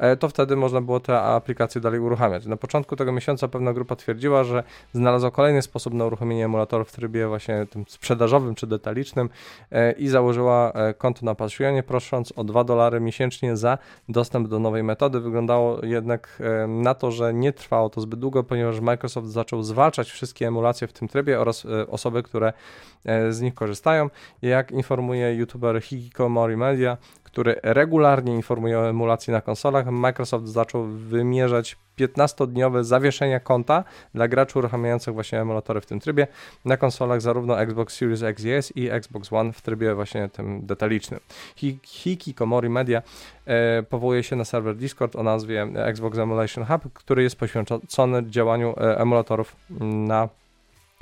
E, 0.00 0.16
to 0.16 0.28
wtedy 0.28 0.56
można 0.56 0.80
było 0.80 1.00
te 1.00 1.20
aplikacje 1.20 1.80
dalej 1.80 2.00
uruchamiać. 2.00 2.46
Na 2.46 2.56
początku 2.56 2.96
tego 2.96 3.12
miesiąca 3.12 3.48
pewna 3.48 3.72
grupa 3.72 3.96
twierdziła, 3.96 4.44
że 4.44 4.62
znalazła 4.92 5.30
kolejny 5.30 5.62
sposób 5.62 5.94
na 5.94 6.06
uruchomienie 6.06 6.44
emulatorów 6.44 6.88
w 6.88 6.92
trybie 6.92 7.28
właśnie 7.28 7.66
tym 7.70 7.84
sprzedażowym 7.88 8.54
czy 8.54 8.66
detalicznym 8.66 9.28
e, 9.70 9.92
i 9.92 10.08
założyła 10.08 10.72
e, 10.72 10.94
konto 10.94 11.26
na 11.26 11.34
Patreonie, 11.34 11.82
prosząc 11.82 12.32
o 12.36 12.44
2 12.44 12.64
dolary 12.64 13.00
miesięcznie 13.00 13.56
za 13.56 13.78
dostęp 14.08 14.48
do 14.48 14.58
nowej 14.58 14.82
metody. 14.82 15.20
Wyglądało 15.20 15.84
jednak 15.84 16.42
na 16.68 16.89
to, 16.94 17.10
że 17.10 17.34
nie 17.34 17.52
trwało 17.52 17.90
to 17.90 18.00
zbyt 18.00 18.20
długo, 18.20 18.44
ponieważ 18.44 18.80
Microsoft 18.80 19.28
zaczął 19.28 19.62
zwalczać 19.62 20.10
wszystkie 20.10 20.46
emulacje 20.46 20.86
w 20.86 20.92
tym 20.92 21.08
trybie 21.08 21.40
oraz 21.40 21.66
osoby, 21.88 22.22
które 22.22 22.52
z 23.30 23.40
nich 23.40 23.54
korzystają. 23.54 24.10
Jak 24.42 24.70
informuje 24.70 25.34
youtuber 25.34 25.82
Hikikomori 25.82 26.56
Media, 26.56 26.96
który 27.32 27.60
regularnie 27.62 28.34
informuje 28.34 28.78
o 28.78 28.88
emulacji 28.88 29.32
na 29.32 29.40
konsolach, 29.40 29.86
Microsoft 29.86 30.48
zaczął 30.48 30.86
wymierzać 30.86 31.76
15-dniowe 31.98 32.84
zawieszenia 32.84 33.40
konta 33.40 33.84
dla 34.14 34.28
graczy 34.28 34.58
uruchamiających 34.58 35.14
właśnie 35.14 35.40
emulatory 35.40 35.80
w 35.80 35.86
tym 35.86 36.00
trybie 36.00 36.26
na 36.64 36.76
konsolach 36.76 37.20
zarówno 37.20 37.60
Xbox 37.60 37.96
Series 37.96 38.22
X 38.22 38.44
i 38.44 38.50
S 38.50 38.76
i 38.76 38.90
Xbox 38.90 39.32
One 39.32 39.52
w 39.52 39.62
trybie 39.62 39.94
właśnie 39.94 40.28
tym 40.28 40.66
detalicznym. 40.66 41.20
Hikikomori 41.82 42.68
Media 42.68 43.02
e, 43.46 43.82
powołuje 43.82 44.22
się 44.22 44.36
na 44.36 44.44
serwer 44.44 44.76
Discord 44.76 45.16
o 45.16 45.22
nazwie 45.22 45.62
Xbox 45.74 46.18
Emulation 46.18 46.64
Hub, 46.64 46.92
który 46.94 47.22
jest 47.22 47.36
poświęcony 47.36 48.30
działaniu 48.30 48.74
e, 48.76 48.98
emulatorów 48.98 49.56
na 49.80 50.28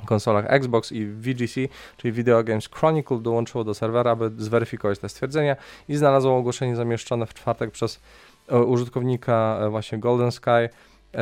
konsolach 0.05 0.45
Xbox 0.47 0.91
i 0.91 1.05
VGC, 1.05 1.53
czyli 1.97 2.11
Video 2.11 2.43
Games 2.43 2.69
Chronicle, 2.73 3.19
dołączyło 3.19 3.63
do 3.63 3.73
serwera, 3.73 4.11
aby 4.11 4.31
zweryfikować 4.37 4.99
te 4.99 5.09
stwierdzenia 5.09 5.55
i 5.87 5.95
znalazło 5.95 6.37
ogłoszenie 6.37 6.75
zamieszczone 6.75 7.25
w 7.25 7.33
czwartek 7.33 7.71
przez 7.71 8.01
e, 8.47 8.59
użytkownika 8.59 9.59
e, 9.61 9.69
właśnie 9.69 9.97
Golden 9.97 10.31
Sky, 10.31 10.69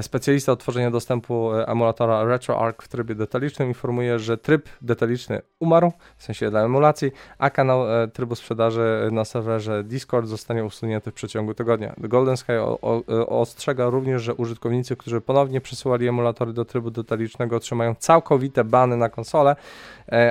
specjalista 0.01 0.51
od 0.51 0.59
tworzenia 0.59 0.91
dostępu 0.91 1.53
e, 1.53 1.67
emulatora 1.67 2.23
RetroArch 2.23 2.83
w 2.83 2.87
trybie 2.87 3.15
detalicznym 3.15 3.67
informuje, 3.67 4.19
że 4.19 4.37
tryb 4.37 4.69
detaliczny 4.81 5.41
umarł, 5.59 5.91
w 6.17 6.23
sensie 6.23 6.49
dla 6.49 6.61
emulacji, 6.61 7.11
a 7.37 7.49
kanał 7.49 8.03
e, 8.03 8.07
trybu 8.07 8.35
sprzedaży 8.35 9.09
na 9.11 9.25
serwerze 9.25 9.83
Discord 9.83 10.27
zostanie 10.27 10.65
usunięty 10.65 11.11
w 11.11 11.13
przeciągu 11.13 11.53
tygodnia. 11.53 11.93
Golden 11.97 12.37
Sky 12.37 12.51
o, 12.51 12.79
o, 12.81 13.27
ostrzega 13.39 13.89
również, 13.89 14.23
że 14.23 14.33
użytkownicy, 14.33 14.95
którzy 14.95 15.21
ponownie 15.21 15.61
przesyłali 15.61 16.07
emulatory 16.07 16.53
do 16.53 16.65
trybu 16.65 16.91
detalicznego 16.91 17.55
otrzymają 17.55 17.95
całkowite 17.95 18.63
bany 18.63 18.97
na 18.97 19.09
konsolę, 19.09 19.55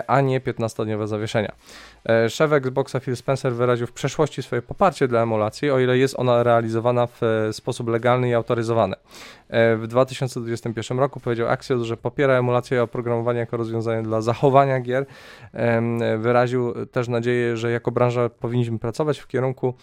a 0.06 0.20
nie 0.20 0.40
15-dniowe 0.40 1.06
zawieszenia. 1.06 1.52
Szef 2.28 2.52
Xboxa 2.52 3.00
Phil 3.00 3.16
Spencer 3.16 3.54
wyraził 3.54 3.86
w 3.86 3.92
przeszłości 3.92 4.42
swoje 4.42 4.62
poparcie 4.62 5.08
dla 5.08 5.22
emulacji, 5.22 5.70
o 5.70 5.78
ile 5.78 5.98
jest 5.98 6.18
ona 6.18 6.42
realizowana 6.42 7.06
w 7.06 7.20
sposób 7.52 7.88
legalny 7.88 8.28
i 8.28 8.34
autoryzowany. 8.34 8.96
W 9.50 9.84
2021 9.88 10.98
roku 10.98 11.20
powiedział 11.20 11.48
Axios, 11.48 11.82
że 11.82 11.96
popiera 11.96 12.34
emulację 12.34 12.82
oprogramowanie 12.82 13.38
jako 13.38 13.56
rozwiązanie 13.56 14.02
dla 14.02 14.20
zachowania 14.20 14.80
gier. 14.80 15.06
Wyraził 16.18 16.86
też 16.86 17.08
nadzieję, 17.08 17.56
że 17.56 17.70
jako 17.70 17.90
branża 17.90 18.28
powinniśmy 18.28 18.78
pracować 18.78 19.18
w 19.18 19.26
kierunku 19.26 19.74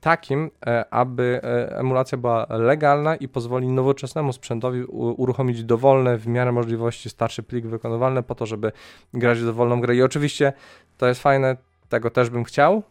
takim, 0.00 0.50
e, 0.66 0.94
aby 0.94 1.40
e, 1.42 1.78
emulacja 1.78 2.18
była 2.18 2.46
legalna 2.50 3.16
i 3.16 3.28
pozwoli 3.28 3.68
nowoczesnemu 3.68 4.32
sprzętowi 4.32 4.84
uruchomić 4.84 5.64
dowolne 5.64 6.18
w 6.18 6.26
miarę 6.26 6.52
możliwości 6.52 7.10
starszy 7.10 7.42
plik 7.42 7.66
wykonywalny 7.66 8.22
po 8.22 8.34
to, 8.34 8.46
żeby 8.46 8.72
grać 9.14 9.38
w 9.38 9.44
dowolną 9.44 9.80
grę. 9.80 9.96
I 9.96 10.02
oczywiście 10.02 10.52
to 10.98 11.06
jest 11.06 11.22
fajne, 11.22 11.56
tego 11.88 12.10
też 12.10 12.30
bym 12.30 12.44
chciał, 12.44 12.82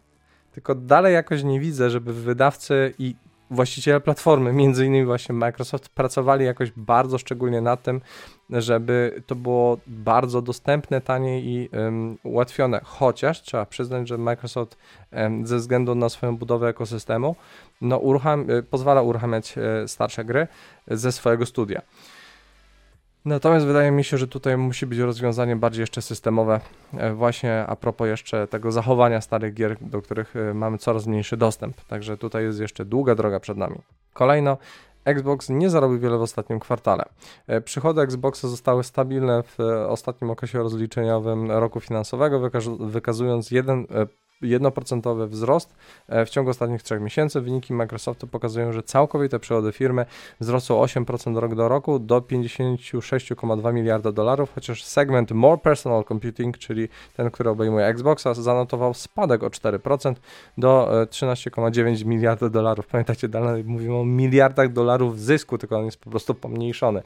tylko 0.52 0.74
dalej 0.74 1.14
jakoś 1.14 1.42
nie 1.42 1.60
widzę, 1.60 1.90
żeby 1.90 2.12
wydawcy 2.12 2.94
i 2.98 3.14
właściciele 3.50 4.00
platformy, 4.00 4.52
między 4.52 4.86
innymi 4.86 5.06
właśnie 5.06 5.34
Microsoft, 5.34 5.88
pracowali 5.88 6.44
jakoś 6.44 6.72
bardzo 6.76 7.18
szczególnie 7.18 7.60
nad 7.60 7.82
tym, 7.82 8.00
żeby 8.50 9.22
to 9.26 9.34
było 9.34 9.78
bardzo 9.86 10.42
dostępne, 10.42 11.00
tanie 11.00 11.40
i 11.40 11.68
um, 11.72 12.18
ułatwione. 12.22 12.80
Chociaż 12.84 13.42
trzeba 13.42 13.66
przyznać, 13.66 14.08
że 14.08 14.18
Microsoft 14.18 14.78
um, 15.12 15.46
ze 15.46 15.56
względu 15.56 15.94
na 15.94 16.08
swoją 16.08 16.36
budowę 16.36 16.68
ekosystemu 16.68 17.36
no, 17.80 18.00
pozwala 18.70 19.02
uruchamiać 19.02 19.54
e, 19.58 19.88
starsze 19.88 20.24
gry 20.24 20.46
ze 20.86 21.12
swojego 21.12 21.46
studia. 21.46 21.82
Natomiast 23.24 23.66
wydaje 23.66 23.90
mi 23.90 24.04
się, 24.04 24.18
że 24.18 24.28
tutaj 24.28 24.56
musi 24.56 24.86
być 24.86 24.98
rozwiązanie 24.98 25.56
bardziej 25.56 25.80
jeszcze 25.80 26.02
systemowe, 26.02 26.60
e, 26.94 27.12
właśnie 27.12 27.66
a 27.66 27.76
propos 27.76 28.08
jeszcze 28.08 28.46
tego 28.46 28.72
zachowania 28.72 29.20
starych 29.20 29.54
gier, 29.54 29.76
do 29.80 30.02
których 30.02 30.36
e, 30.36 30.54
mamy 30.54 30.78
coraz 30.78 31.06
mniejszy 31.06 31.36
dostęp. 31.36 31.80
Także 31.80 32.16
tutaj 32.16 32.44
jest 32.44 32.60
jeszcze 32.60 32.84
długa 32.84 33.14
droga 33.14 33.40
przed 33.40 33.56
nami. 33.56 33.78
Kolejno, 34.12 34.58
Xbox 35.04 35.48
nie 35.48 35.70
zarobił 35.70 35.98
wiele 35.98 36.18
w 36.18 36.22
ostatnim 36.22 36.60
kwartale. 36.60 37.04
E, 37.46 37.60
przychody 37.60 38.00
Xboxa 38.00 38.48
zostały 38.48 38.84
stabilne 38.84 39.42
w 39.42 39.58
ostatnim 39.88 40.30
okresie 40.30 40.58
rozliczeniowym 40.58 41.50
roku 41.50 41.80
finansowego, 41.80 42.50
wykazując 42.80 43.50
1 43.50 43.86
1% 44.42 45.28
wzrost 45.28 45.74
e, 46.08 46.26
w 46.26 46.30
ciągu 46.30 46.50
ostatnich 46.50 46.82
3 46.82 47.00
miesięcy. 47.00 47.40
Wyniki 47.40 47.74
Microsoftu 47.74 48.26
pokazują, 48.26 48.72
że 48.72 48.82
całkowite 48.82 49.38
przychody 49.38 49.72
firmy 49.72 50.06
wzrosły 50.40 50.76
8% 50.76 51.36
rok 51.36 51.54
do 51.54 51.68
roku 51.68 51.98
do 51.98 52.20
56,2 52.20 53.74
miliarda 53.74 54.12
dolarów, 54.12 54.54
chociaż 54.54 54.84
segment 54.84 55.32
More 55.32 55.58
Personal 55.58 56.04
Computing, 56.04 56.58
czyli 56.58 56.88
ten, 57.16 57.30
który 57.30 57.50
obejmuje 57.50 57.86
Xboxa, 57.86 58.34
zanotował 58.34 58.94
spadek 58.94 59.42
o 59.42 59.48
4% 59.48 60.14
do 60.58 60.88
13,9 61.10 62.02
e, 62.02 62.04
miliarda 62.04 62.48
dolarów. 62.48 62.86
Pamiętacie, 62.86 63.28
dalej 63.28 63.64
mówimy 63.64 63.96
o 63.96 64.04
miliardach 64.04 64.72
dolarów 64.72 65.20
zysku, 65.20 65.58
tylko 65.58 65.78
on 65.78 65.84
jest 65.84 65.96
po 65.96 66.10
prostu 66.10 66.34
pomniejszony. 66.34 67.02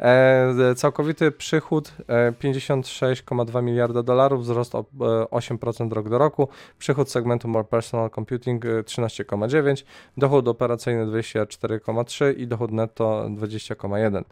E, 0.00 0.74
całkowity 0.76 1.30
przychód 1.32 1.92
56,2 2.40 3.62
miliarda 3.62 4.02
dolarów, 4.02 4.42
wzrost 4.42 4.74
o 4.74 4.84
8% 5.30 5.92
rok 5.92 6.08
do 6.08 6.18
roku. 6.18 6.48
Przychód 6.78 7.10
segmentu 7.10 7.48
More 7.48 7.64
Personal 7.64 8.10
Computing 8.10 8.64
13,9, 8.64 9.82
y, 9.82 9.84
dochód 10.16 10.48
operacyjny 10.48 11.06
24,3 11.06 12.38
i 12.38 12.46
dochód 12.46 12.72
netto 12.72 13.26
20,1 13.28 14.24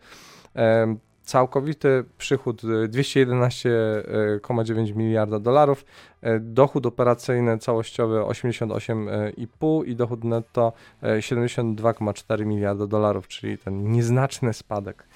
całkowity 1.24 2.04
przychód 2.18 2.62
211,9 2.62 4.90
y, 4.90 4.94
miliarda 4.94 5.38
dolarów, 5.38 5.84
y, 6.22 6.40
dochód 6.40 6.86
operacyjny 6.86 7.58
całościowy 7.58 8.18
88,5 8.18 9.86
i 9.86 9.96
dochód 9.96 10.24
netto 10.24 10.72
72,4 11.02 12.46
miliarda 12.46 12.86
dolarów, 12.86 13.28
czyli 13.28 13.58
ten 13.58 13.92
nieznaczny 13.92 14.54
spadek 14.54 15.06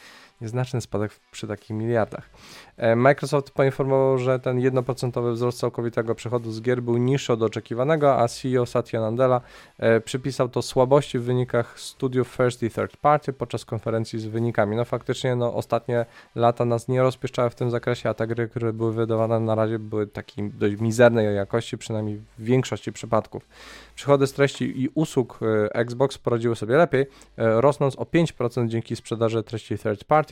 nieznaczny 0.41 0.81
spadek 0.81 1.13
przy 1.31 1.47
takich 1.47 1.71
miliardach. 1.71 2.31
E, 2.77 2.97
Microsoft 2.97 3.51
poinformował, 3.51 4.19
że 4.19 4.39
ten 4.39 4.61
1% 4.61 5.33
wzrost 5.33 5.59
całkowitego 5.59 6.15
przychodu 6.15 6.53
z 6.53 6.61
gier 6.61 6.83
był 6.83 6.97
niższy 6.97 7.33
od 7.33 7.43
oczekiwanego, 7.43 8.19
a 8.19 8.29
CEO 8.29 8.67
Satya 8.67 8.97
Nadella 8.97 9.41
e, 9.79 10.01
przypisał 10.01 10.49
to 10.49 10.63
słabości 10.63 11.19
w 11.19 11.23
wynikach 11.23 11.81
studiów 11.81 12.29
first 12.29 12.63
i 12.63 12.71
third 12.71 12.97
party 12.97 13.33
podczas 13.33 13.65
konferencji 13.65 14.19
z 14.19 14.27
wynikami. 14.27 14.77
No 14.77 14.85
faktycznie 14.85 15.37
no, 15.37 15.55
ostatnie 15.55 16.07
lata 16.35 16.65
nas 16.65 16.89
nie 16.89 17.03
rozpieszczały 17.03 17.51
w 17.51 17.55
tym 17.55 17.71
zakresie, 17.71 18.09
a 18.09 18.15
te 18.15 18.27
gry, 18.27 18.49
które 18.49 18.73
były 18.73 18.93
wydawane 18.93 19.41
na 19.41 19.55
razie 19.55 19.79
były 19.79 20.07
takiej 20.07 20.51
dość 20.51 20.81
mizernej 20.81 21.37
jakości, 21.37 21.79
przynajmniej 21.79 22.17
w 22.39 22.45
większości 22.45 22.93
przypadków. 22.93 23.49
Przychody 23.95 24.27
z 24.27 24.33
treści 24.33 24.83
i 24.83 24.89
usług 24.95 25.41
e, 25.43 25.75
Xbox 25.75 26.19
poradziły 26.19 26.57
sobie 26.57 26.77
lepiej, 26.77 27.07
rosnąc 27.37 27.97
o 27.97 28.03
5% 28.03 28.69
dzięki 28.69 28.97
sprzedaży 28.97 29.43
treści 29.43 29.79
third 29.79 30.05
party 30.05 30.28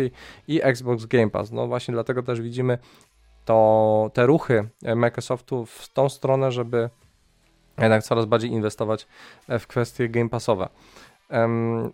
i 0.48 0.60
Xbox 0.62 1.06
Game 1.06 1.30
Pass. 1.30 1.52
No 1.52 1.66
właśnie 1.66 1.92
dlatego 1.92 2.22
też 2.22 2.40
widzimy 2.40 2.78
to, 3.44 4.10
te 4.14 4.26
ruchy 4.26 4.68
Microsoftu 4.96 5.66
w 5.66 5.88
tą 5.88 6.08
stronę, 6.08 6.52
żeby 6.52 6.90
jednak 7.78 8.02
coraz 8.02 8.24
bardziej 8.24 8.50
inwestować 8.50 9.06
w 9.48 9.66
kwestie 9.66 10.08
Game 10.08 10.28
Passowe. 10.28 10.68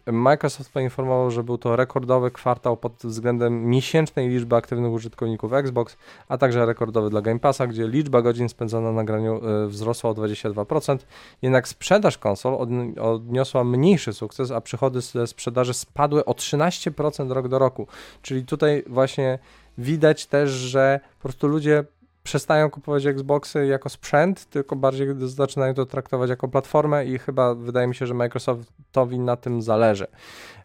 Microsoft 0.07 0.73
poinformował, 0.73 1.31
że 1.31 1.45
był 1.45 1.59
to 1.59 1.77
rekordowy 1.77 2.31
kwartał 2.31 2.77
pod 2.77 2.93
względem 2.93 3.67
miesięcznej 3.67 4.29
liczby 4.29 4.57
aktywnych 4.57 4.93
użytkowników 4.93 5.53
Xbox, 5.53 5.97
a 6.29 6.39
także 6.39 6.67
rekordowy 6.67 7.11
dla 7.11 7.21
Game 7.21 7.41
Passa, 7.41 7.67
gdzie 7.67 7.89
liczba 7.89 8.23
godzin 8.23 8.49
spędzona 8.49 8.93
na 8.93 9.05
graniu 9.05 9.41
e, 9.45 9.67
wzrosła 9.69 10.11
o 10.11 10.15
22%. 10.15 10.99
Jednak 11.43 11.69
sprzedaż 11.69 12.19
konsol 12.19 12.57
odniosła 13.01 13.65
mniejszy 13.65 14.13
sukces, 14.13 14.51
a 14.51 14.61
przychody 14.61 15.01
ze 15.01 15.27
sprzedaży 15.27 15.75
spadły 15.75 16.25
o 16.25 16.33
13% 16.33 17.31
rok 17.31 17.49
do 17.49 17.59
roku. 17.59 17.87
Czyli 18.23 18.47
tutaj 18.47 18.83
właśnie 18.87 19.39
widać 19.79 20.27
też, 20.27 20.51
że 20.51 21.01
po 21.19 21.23
prostu 21.23 21.49
ludzie 21.49 21.85
przestają 22.23 22.71
kupować 22.71 23.07
Xboxy 23.07 23.67
jako 23.67 23.89
sprzęt, 23.89 24.45
tylko 24.45 24.77
bardziej 24.77 25.09
zaczynają 25.19 25.75
to 25.75 25.87
traktować 25.87 26.31
jako 26.31 26.49
platformę 26.49 27.07
i 27.07 27.19
chyba 27.19 27.55
wydaje 27.55 27.87
mi 27.87 27.95
się, 27.95 28.07
że 28.07 28.15
Microsoftowi 28.15 29.19
na 29.19 29.37
tym 29.37 29.63
zależy. 29.63 30.07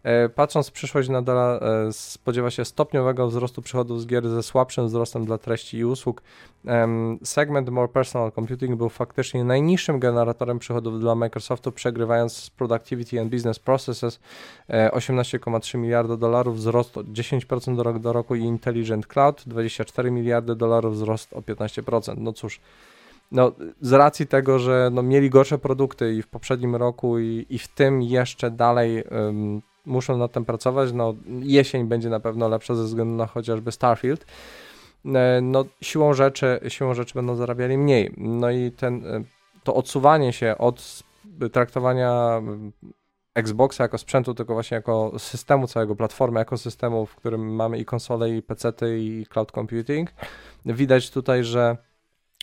E, 0.04 0.30
patrząc 0.30 0.68
w 0.68 0.72
przyszłość, 0.72 1.10
nadal 1.10 1.60
e, 1.64 1.94
spodziewa 1.94 2.52
się 2.52 2.66
stopniowego 2.66 3.28
wzrostu 3.28 3.62
przychodów 3.62 4.02
z 4.02 4.06
gier 4.06 4.30
ze 4.30 4.44
słabszym 4.44 4.88
wzrostem 4.88 5.26
dla 5.26 5.38
treści 5.38 5.78
i 5.78 5.86
usług. 5.86 6.22
Segment 7.24 7.70
More 7.70 7.88
Personal 7.88 8.32
Computing 8.32 8.76
był 8.76 8.90
faktycznie 8.90 9.44
najniższym 9.44 10.00
generatorem 10.00 10.60
przychodów 10.60 11.00
dla 11.00 11.16
Microsoftu, 11.16 11.72
przegrywając 11.72 12.50
Productivity 12.50 13.22
and 13.22 13.32
Business 13.32 13.60
Processes 13.60 14.20
18,3 14.70 15.76
e, 15.76 15.78
miliarda 15.78 16.18
dolarów, 16.18 16.58
wzrost 16.58 16.98
o 16.98 17.04
10% 17.04 17.80
rok 17.80 18.00
do 18.00 18.14
roku 18.14 18.36
i 18.36 18.44
Intelligent 18.44 19.08
Cloud 19.08 19.44
24 19.46 20.12
miliardy 20.12 20.56
dolarów, 20.56 20.94
wzrost 20.94 21.34
o 21.34 21.42
15%. 21.48 22.18
No 22.18 22.34
cóż, 22.34 22.60
no, 23.32 23.51
z 23.82 23.94
racji 23.94 24.27
tego, 24.27 24.60
że 24.60 24.89
no, 24.94 25.04
mieli 25.04 25.30
gorsze 25.30 25.58
produkty 25.58 26.13
i 26.13 26.22
w 26.22 26.27
poprzednim 26.27 26.75
roku, 26.75 27.20
i, 27.20 27.46
i 27.50 27.60
w 27.60 27.68
tym 27.68 28.01
jeszcze 28.01 28.51
dalej 28.51 29.04
um, 29.04 29.62
muszą 29.86 30.18
nad 30.18 30.32
tym 30.32 30.46
pracować. 30.46 30.94
No, 30.94 31.16
jesień 31.42 31.86
będzie 31.86 32.10
na 32.10 32.20
pewno 32.20 32.48
lepsza 32.48 32.75
ze 32.75 32.84
względu 32.84 33.16
na 33.16 33.27
chociażby 33.27 33.72
Starfield. 33.72 34.25
E, 35.06 35.42
no, 35.42 35.66
siłą 35.82 36.13
rzeczy, 36.13 36.60
siłą 36.68 36.94
rzeczy 36.94 37.13
będą 37.13 37.36
zarabiali 37.36 37.77
mniej. 37.77 38.13
No 38.18 38.51
i 38.51 38.72
ten, 38.72 39.06
e, 39.06 39.24
to 39.63 39.75
odsuwanie 39.75 40.34
się 40.34 40.58
od 40.58 41.04
traktowania 41.51 42.42
Xboxa 43.38 43.84
jako 43.84 43.98
sprzętu, 43.98 44.34
tylko 44.34 44.53
właśnie 44.53 44.75
jako 44.75 45.12
systemu 45.17 45.67
całego, 45.67 45.96
platformy 45.96 46.39
ekosystemu, 46.39 47.06
w 47.06 47.15
którym 47.15 47.56
mamy 47.56 47.77
i 47.77 47.86
konsole, 47.86 48.29
i 48.29 48.41
PC, 48.41 48.74
i 48.98 49.25
cloud 49.29 49.51
computing. 49.51 50.10
Widać 50.65 51.10
tutaj, 51.10 51.44
że 51.44 51.77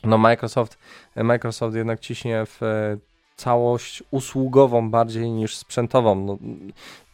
no 0.05 0.19
Microsoft, 0.19 0.79
Microsoft 1.17 1.77
jednak 1.77 2.01
ciśnie 2.01 2.43
w 2.47 2.61
całość 3.37 4.03
usługową 4.11 4.91
bardziej 4.91 5.31
niż 5.31 5.57
sprzętową. 5.57 6.15
No, 6.15 6.39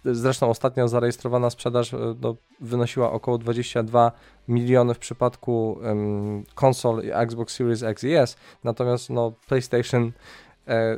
zresztą 0.04 0.50
ostatnio 0.50 0.88
zarejestrowana 0.88 1.50
sprzedaż 1.50 1.94
no, 2.20 2.36
wynosiła 2.60 3.12
około 3.12 3.38
22 3.38 4.12
miliony 4.48 4.94
w 4.94 4.98
przypadku 4.98 5.72
um, 5.82 6.44
konsol 6.54 7.02
Xbox 7.12 7.54
Series 7.54 7.82
X 7.82 8.04
i 8.04 8.12
S, 8.14 8.36
natomiast 8.64 9.10
no, 9.10 9.32
PlayStation 9.48 10.02
e, 10.06 10.12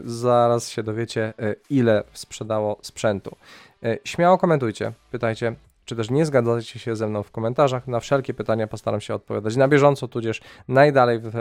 zaraz 0.05 0.69
się 0.69 0.83
dowiecie, 0.83 1.35
e, 1.39 1.55
ile 1.71 2.05
sprzedało 2.13 2.79
sprzętu. 2.83 3.37
E, 3.83 3.99
śmiało 4.05 4.39
komentujcie, 4.39 4.93
pytajcie, 5.11 5.55
czy 5.85 5.97
też 5.97 6.11
nie 6.11 6.27
zgadzacie 6.27 6.79
się 6.79 6.97
ze 6.97 7.09
mną 7.09 7.23
w 7.23 7.31
komentarzach. 7.31 7.87
Na 7.87 8.01
wszelkie 8.01 8.35
pytania 8.35 8.67
postaram 8.67 9.01
się 9.01 9.15
odpowiadać 9.15 9.57
na 9.57 9.69
bieżąco, 9.69 10.09
tudzież 10.09 10.41
najdalej 10.69 11.21
w 11.23 11.33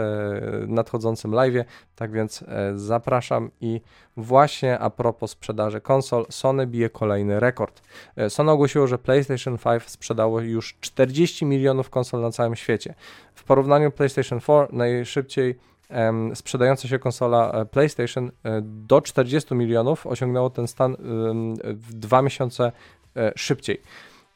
nadchodzącym 0.67 1.33
live. 1.33 1.65
Tak 1.95 2.11
więc 2.11 2.43
e, 2.47 2.71
zapraszam 2.75 3.51
i 3.61 3.81
właśnie 4.17 4.79
a 4.79 4.89
propos 4.89 5.31
sprzedaży 5.31 5.81
konsol, 5.81 6.25
Sony 6.29 6.67
bije 6.67 6.89
kolejny 6.89 7.39
rekord. 7.39 7.81
E, 8.15 8.29
Sony 8.29 8.51
ogłosiło, 8.51 8.87
że 8.87 8.97
PlayStation 8.97 9.57
5 9.57 9.83
sprzedało 9.89 10.39
już 10.39 10.77
40 10.81 11.45
milionów 11.45 11.89
konsol 11.89 12.21
na 12.21 12.31
całym 12.31 12.55
świecie. 12.55 12.93
W 13.35 13.43
porównaniu 13.43 13.91
PlayStation 13.91 14.39
4 14.39 14.67
najszybciej 14.71 15.59
sprzedająca 16.35 16.87
się 16.87 16.99
konsola 16.99 17.51
e, 17.51 17.65
PlayStation 17.65 18.31
do 18.61 19.01
40 19.01 19.55
milionów 19.55 20.07
osiągnęło 20.07 20.49
ten 20.49 20.67
stan 20.67 20.95
w 21.63 21.93
dwa 21.93 22.21
miesiące 22.21 22.71
szybciej. 23.35 23.81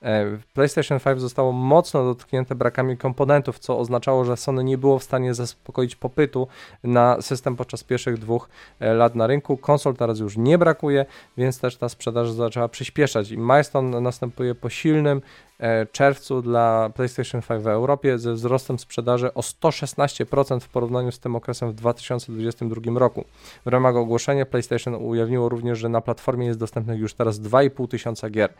E, 0.05 0.37
PlayStation 0.53 0.99
5 0.99 1.21
zostało 1.21 1.51
mocno 1.51 2.03
dotknięte 2.03 2.55
brakami 2.55 2.97
komponentów, 2.97 3.59
co 3.59 3.79
oznaczało, 3.79 4.25
że 4.25 4.37
Sony 4.37 4.63
nie 4.63 4.77
było 4.77 4.99
w 4.99 5.03
stanie 5.03 5.33
zaspokoić 5.33 5.95
popytu 5.95 6.47
na 6.83 7.21
system 7.21 7.55
podczas 7.55 7.83
pierwszych 7.83 8.17
dwóch 8.17 8.49
e, 8.79 8.93
lat 8.93 9.15
na 9.15 9.27
rynku. 9.27 9.57
Konsol 9.57 9.95
teraz 9.95 10.19
już 10.19 10.37
nie 10.37 10.57
brakuje, 10.57 11.05
więc 11.37 11.59
też 11.59 11.77
ta 11.77 11.89
sprzedaż 11.89 12.31
zaczęła 12.31 12.67
przyspieszać 12.67 13.31
i 13.31 13.37
milestone 13.37 14.01
następuje 14.01 14.55
po 14.55 14.69
silnym 14.69 15.21
E, 15.21 15.44
czerwcu 15.91 16.41
dla 16.41 16.89
PlayStation 16.95 17.41
5 17.41 17.63
w 17.63 17.67
Europie 17.67 18.17
ze 18.17 18.33
wzrostem 18.33 18.79
sprzedaży 18.79 19.33
o 19.33 19.41
116% 19.41 20.59
w 20.59 20.69
porównaniu 20.69 21.11
z 21.11 21.19
tym 21.19 21.35
okresem 21.35 21.71
w 21.71 21.75
2022 21.75 22.99
roku. 22.99 23.25
W 23.65 23.67
ramach 23.67 23.95
ogłoszenia 23.95 24.45
PlayStation 24.45 24.95
ujawniło 24.95 25.49
również, 25.49 25.79
że 25.79 25.89
na 25.89 26.01
platformie 26.01 26.47
jest 26.47 26.59
dostępnych 26.59 26.99
już 26.99 27.13
teraz 27.13 27.39
2,5 27.39 27.87
tysiąca 27.87 28.29
gier. 28.29 28.53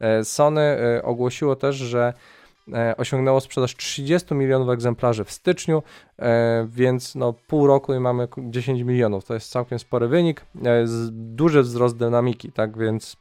E, 0.00 0.24
Sony 0.24 0.60
e, 0.60 1.02
ogłosiło 1.02 1.56
też, 1.56 1.76
że 1.76 2.12
osiągnęło 2.96 3.40
sprzedaż 3.40 3.76
30 3.76 4.34
milionów 4.34 4.68
egzemplarzy 4.68 5.24
w 5.24 5.32
styczniu, 5.32 5.82
więc 6.66 7.14
no 7.14 7.32
pół 7.46 7.66
roku 7.66 7.94
i 7.94 8.00
mamy 8.00 8.28
10 8.38 8.82
milionów. 8.82 9.24
To 9.24 9.34
jest 9.34 9.50
całkiem 9.50 9.78
spory 9.78 10.08
wynik, 10.08 10.46
duży 11.10 11.62
wzrost 11.62 11.96
dynamiki, 11.96 12.52
tak 12.52 12.78
więc 12.78 13.16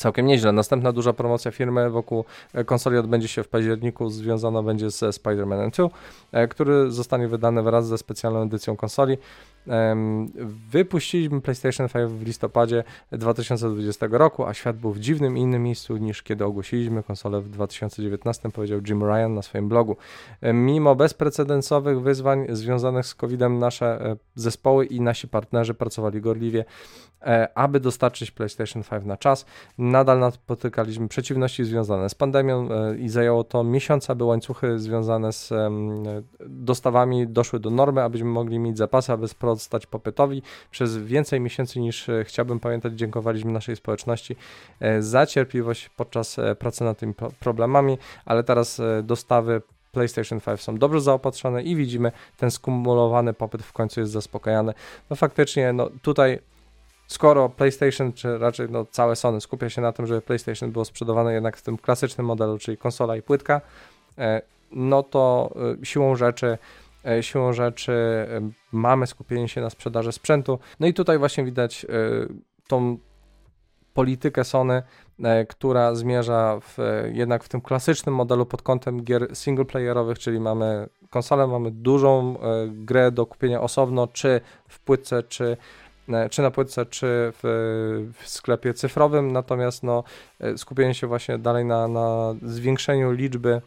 Całkiem 0.00 0.26
nieźle. 0.26 0.52
Następna 0.52 0.92
duża 0.92 1.12
promocja 1.12 1.50
firmy 1.50 1.90
wokół 1.90 2.24
e, 2.54 2.64
konsoli 2.64 2.98
odbędzie 2.98 3.28
się 3.28 3.42
w 3.42 3.48
październiku, 3.48 4.10
związana 4.10 4.62
będzie 4.62 4.90
ze 4.90 5.08
Spider-Man 5.08 5.70
2, 5.70 5.88
e, 6.32 6.48
który 6.48 6.90
zostanie 6.90 7.28
wydany 7.28 7.62
wraz 7.62 7.86
ze 7.86 7.98
specjalną 7.98 8.42
edycją 8.42 8.76
konsoli. 8.76 9.18
Wypuściliśmy 10.70 11.40
PlayStation 11.40 11.88
5 11.88 12.12
w 12.12 12.26
listopadzie 12.26 12.84
2020 13.12 14.06
roku, 14.10 14.44
a 14.44 14.54
świat 14.54 14.76
był 14.76 14.92
w 14.92 14.98
dziwnym 14.98 15.38
innym 15.38 15.62
miejscu 15.62 15.96
niż 15.96 16.22
kiedy 16.22 16.44
ogłosiliśmy 16.44 17.02
konsolę 17.02 17.40
w 17.40 17.48
2019, 17.48 18.50
powiedział 18.50 18.80
Jim 18.88 19.02
Ryan 19.04 19.34
na 19.34 19.42
swoim 19.42 19.68
blogu. 19.68 19.96
Mimo 20.42 20.94
bezprecedensowych 20.94 22.00
wyzwań 22.00 22.46
związanych 22.48 23.06
z 23.06 23.14
COVID-em, 23.14 23.58
nasze 23.58 23.86
e, 23.86 24.16
zespoły 24.34 24.86
i 24.86 25.00
nasi 25.00 25.28
partnerzy 25.28 25.74
pracowali 25.74 26.20
gorliwie, 26.20 26.64
e, 27.22 27.48
aby 27.54 27.80
dostarczyć 27.80 28.30
PlayStation 28.30 28.82
5 28.82 29.04
na 29.04 29.16
czas. 29.16 29.46
Nadal 29.78 30.18
napotykaliśmy 30.18 31.08
przeciwności 31.08 31.64
związane 31.64 32.08
z 32.08 32.14
pandemią 32.14 32.68
e, 32.70 32.98
i 32.98 33.08
zajęło 33.08 33.44
to 33.44 33.64
miesiące, 33.64 34.12
aby 34.12 34.24
łańcuchy 34.24 34.78
związane 34.78 35.32
z 35.32 35.52
dostawami 36.48 37.28
doszły 37.28 37.60
do 37.60 37.70
normy, 37.70 38.02
abyśmy 38.02 38.28
mogli 38.28 38.58
mieć 38.58 38.78
zapasy, 38.78 39.12
aby 39.12 39.28
spro 39.28 39.56
sprostać 39.60 39.86
popytowi. 39.86 40.42
Przez 40.70 40.96
więcej 40.96 41.40
miesięcy 41.40 41.80
niż 41.80 42.08
e, 42.08 42.24
chciałbym 42.24 42.60
pamiętać, 42.60 42.92
dziękowaliśmy 42.92 43.52
naszej 43.52 43.76
społeczności 43.76 44.36
e, 44.80 45.02
za 45.02 45.26
cierpliwość 45.26 45.88
podczas 45.96 46.38
e, 46.38 46.54
pracy 46.54 46.84
nad 46.84 46.98
tymi 46.98 47.14
problemami, 47.40 47.98
ale 48.24 48.44
teraz 48.44 48.80
dostawy 49.02 49.62
PlayStation 49.92 50.40
5 50.40 50.60
są 50.60 50.78
dobrze 50.78 51.00
zaopatrzone 51.00 51.62
i 51.62 51.76
widzimy 51.76 52.12
ten 52.36 52.50
skumulowany 52.50 53.32
popyt 53.32 53.62
w 53.62 53.72
końcu 53.72 54.00
jest 54.00 54.12
zaspokajany. 54.12 54.74
No 55.10 55.16
faktycznie, 55.16 55.72
no 55.72 55.90
tutaj 56.02 56.38
skoro 57.06 57.48
PlayStation, 57.48 58.12
czy 58.12 58.38
raczej 58.38 58.70
no, 58.70 58.84
całe 58.90 59.16
Sony 59.16 59.40
skupia 59.40 59.70
się 59.70 59.82
na 59.82 59.92
tym, 59.92 60.06
żeby 60.06 60.22
PlayStation 60.22 60.70
było 60.70 60.84
sprzedawane 60.84 61.34
jednak 61.34 61.56
w 61.56 61.62
tym 61.62 61.78
klasycznym 61.78 62.26
modelu, 62.26 62.58
czyli 62.58 62.76
konsola 62.76 63.16
i 63.16 63.22
płytka, 63.22 63.60
no 64.72 65.02
to 65.02 65.50
siłą 65.82 66.16
rzeczy 66.16 66.58
siłą 67.20 67.52
rzeczy 67.52 67.92
e, 67.92 68.50
mamy 68.72 69.06
skupienie 69.06 69.48
się 69.48 69.60
na 69.60 69.70
sprzedaży 69.70 70.12
sprzętu. 70.12 70.58
No 70.80 70.86
i 70.86 70.94
tutaj 70.94 71.18
właśnie 71.18 71.44
widać 71.44 71.84
e, 71.84 71.88
tą 72.68 72.98
politykę 73.94 74.44
Sony, 74.44 74.82
która 75.48 75.94
zmierza 75.94 76.60
w, 76.60 76.78
jednak 77.12 77.44
w 77.44 77.48
tym 77.48 77.60
klasycznym 77.60 78.14
modelu 78.14 78.46
pod 78.46 78.62
kątem 78.62 79.04
gier 79.04 79.36
singleplayerowych, 79.36 80.18
czyli 80.18 80.40
mamy 80.40 80.88
konsolę, 81.10 81.46
mamy 81.46 81.70
dużą 81.70 82.36
grę 82.68 83.12
do 83.12 83.26
kupienia 83.26 83.60
osobno, 83.60 84.06
czy 84.06 84.40
w 84.68 84.80
płytce, 84.80 85.22
czy 85.22 85.56
czy 86.30 86.42
na 86.42 86.50
płytce, 86.50 86.86
czy 86.86 87.06
w, 87.42 88.12
w, 88.12 88.28
sklepie 88.28 88.74
cyfrowym, 88.74 89.32
natomiast 89.32 89.82
no, 89.82 90.04
skupienie 90.56 90.94
się 90.94 91.06
właśnie 91.06 91.38
dalej 91.38 91.64
na, 91.64 91.88
na 91.88 92.34
zwiększeniu 92.42 93.12
liczby 93.12 93.62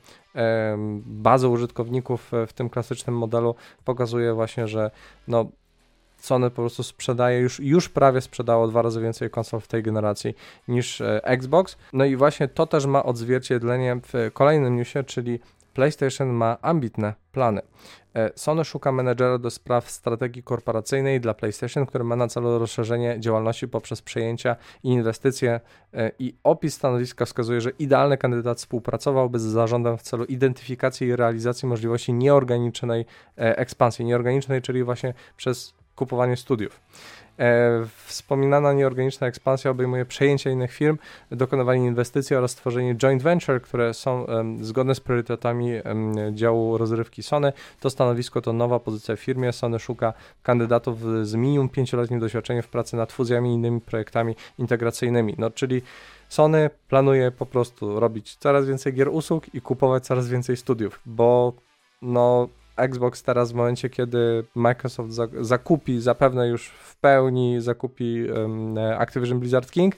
bazę 1.06 1.50
użytkowników 1.50 2.32
w 2.48 2.54
tym 2.54 2.70
klasycznym 2.70 3.18
modelu 3.18 3.56
pokazuje 3.86 4.34
właśnie, 4.34 4.68
że 4.68 4.92
no, 5.28 5.46
Sony 6.24 6.50
po 6.50 6.56
prostu 6.56 6.84
sprzedaje, 6.84 7.40
już, 7.40 7.60
już 7.60 7.90
prawie 7.90 8.22
sprzedało 8.22 8.68
dwa 8.68 8.82
razy 8.82 9.02
więcej 9.02 9.30
konsol 9.30 9.60
w 9.60 9.68
tej 9.68 9.84
generacji 9.84 10.36
niż 10.68 11.02
e, 11.02 11.26
Xbox. 11.26 11.78
No 11.94 12.06
i 12.06 12.16
właśnie 12.16 12.48
to 12.48 12.68
też 12.68 12.86
ma 12.86 13.04
odzwierciedlenie 13.04 14.00
w 14.14 14.32
kolejnym 14.34 14.76
newsie, 14.76 15.04
czyli 15.04 15.40
PlayStation 15.74 16.30
ma 16.30 16.58
ambitne 16.62 17.14
plany. 17.32 17.62
E, 18.16 18.32
Sony 18.36 18.66
szuka 18.66 18.92
menedżera 18.92 19.38
do 19.38 19.50
spraw 19.50 19.90
strategii 19.90 20.44
korporacyjnej 20.44 21.22
dla 21.22 21.34
PlayStation, 21.34 21.86
który 21.86 22.04
ma 22.04 22.16
na 22.16 22.28
celu 22.28 22.60
rozszerzenie 22.60 23.20
działalności 23.20 23.68
poprzez 23.68 24.02
przejęcia 24.02 24.56
i 24.84 24.90
inwestycje 24.90 25.60
e, 25.94 26.12
i 26.20 26.36
opis 26.44 26.74
stanowiska 26.74 27.26
wskazuje, 27.26 27.62
że 27.62 27.70
idealny 27.70 28.18
kandydat 28.18 28.58
współpracowałby 28.58 29.40
z 29.40 29.44
zarządem 29.44 29.98
w 29.98 30.02
celu 30.02 30.26
identyfikacji 30.26 31.08
i 31.08 31.16
realizacji 31.16 31.68
możliwości 31.68 32.14
nieorganicznej 32.14 33.06
e, 33.38 33.58
ekspansji, 33.58 34.06
nieorganicznej, 34.06 34.62
czyli 34.62 34.84
właśnie 34.84 35.14
przez 35.38 35.74
kupowanie 35.96 36.38
studiów. 36.38 36.82
E, 37.40 37.86
wspominana 38.06 38.74
nieorganiczna 38.74 39.28
ekspansja 39.28 39.72
obejmuje 39.72 40.06
przejęcie 40.06 40.52
innych 40.52 40.74
firm, 40.74 40.98
dokonywanie 41.32 41.86
inwestycji 41.86 42.36
oraz 42.36 42.56
tworzenie 42.56 42.96
joint 42.96 43.24
venture, 43.24 43.62
które 43.62 43.94
są 43.94 44.26
zgodne 44.62 44.96
z 44.96 45.00
priorytetami 45.00 45.72
działu 46.32 46.78
rozrywki 46.78 47.24
Sony. 47.24 47.54
To 47.80 47.90
stanowisko 47.90 48.42
to 48.42 48.54
nowa 48.54 48.80
pozycja 48.80 49.16
w 49.16 49.20
firmie. 49.20 49.52
Sony 49.52 49.80
szuka 49.80 50.14
kandydatów 50.44 51.00
z 51.28 51.36
minimum 51.36 51.70
pięcioletnim 51.70 52.20
doświadczeniem 52.20 52.64
w 52.64 52.68
pracy 52.68 52.96
nad 52.96 53.12
fuzjami 53.12 53.50
i 53.50 53.54
innymi 53.54 53.82
projektami 53.82 54.36
integracyjnymi. 54.60 55.36
No, 55.38 55.50
czyli 55.50 55.82
Sony 56.30 56.70
planuje 56.90 57.32
po 57.32 57.46
prostu 57.46 58.00
robić 58.00 58.36
coraz 58.36 58.68
więcej 58.68 58.94
gier 58.94 59.10
usług 59.10 59.56
i 59.56 59.62
kupować 59.62 60.06
coraz 60.06 60.28
więcej 60.28 60.58
studiów, 60.58 61.00
bo 61.06 61.54
no 62.02 62.48
Xbox 62.76 63.24
teraz 63.24 63.52
w 63.52 63.56
momencie, 63.56 63.90
kiedy 63.90 64.44
Microsoft 64.56 65.12
zakupi, 65.42 66.02
zapewne 66.02 66.48
już 66.48 66.68
w 66.68 66.96
pełni 66.96 67.62
zakupi 67.62 68.28
Activision 68.98 69.40
Blizzard 69.40 69.72
King, 69.72 69.96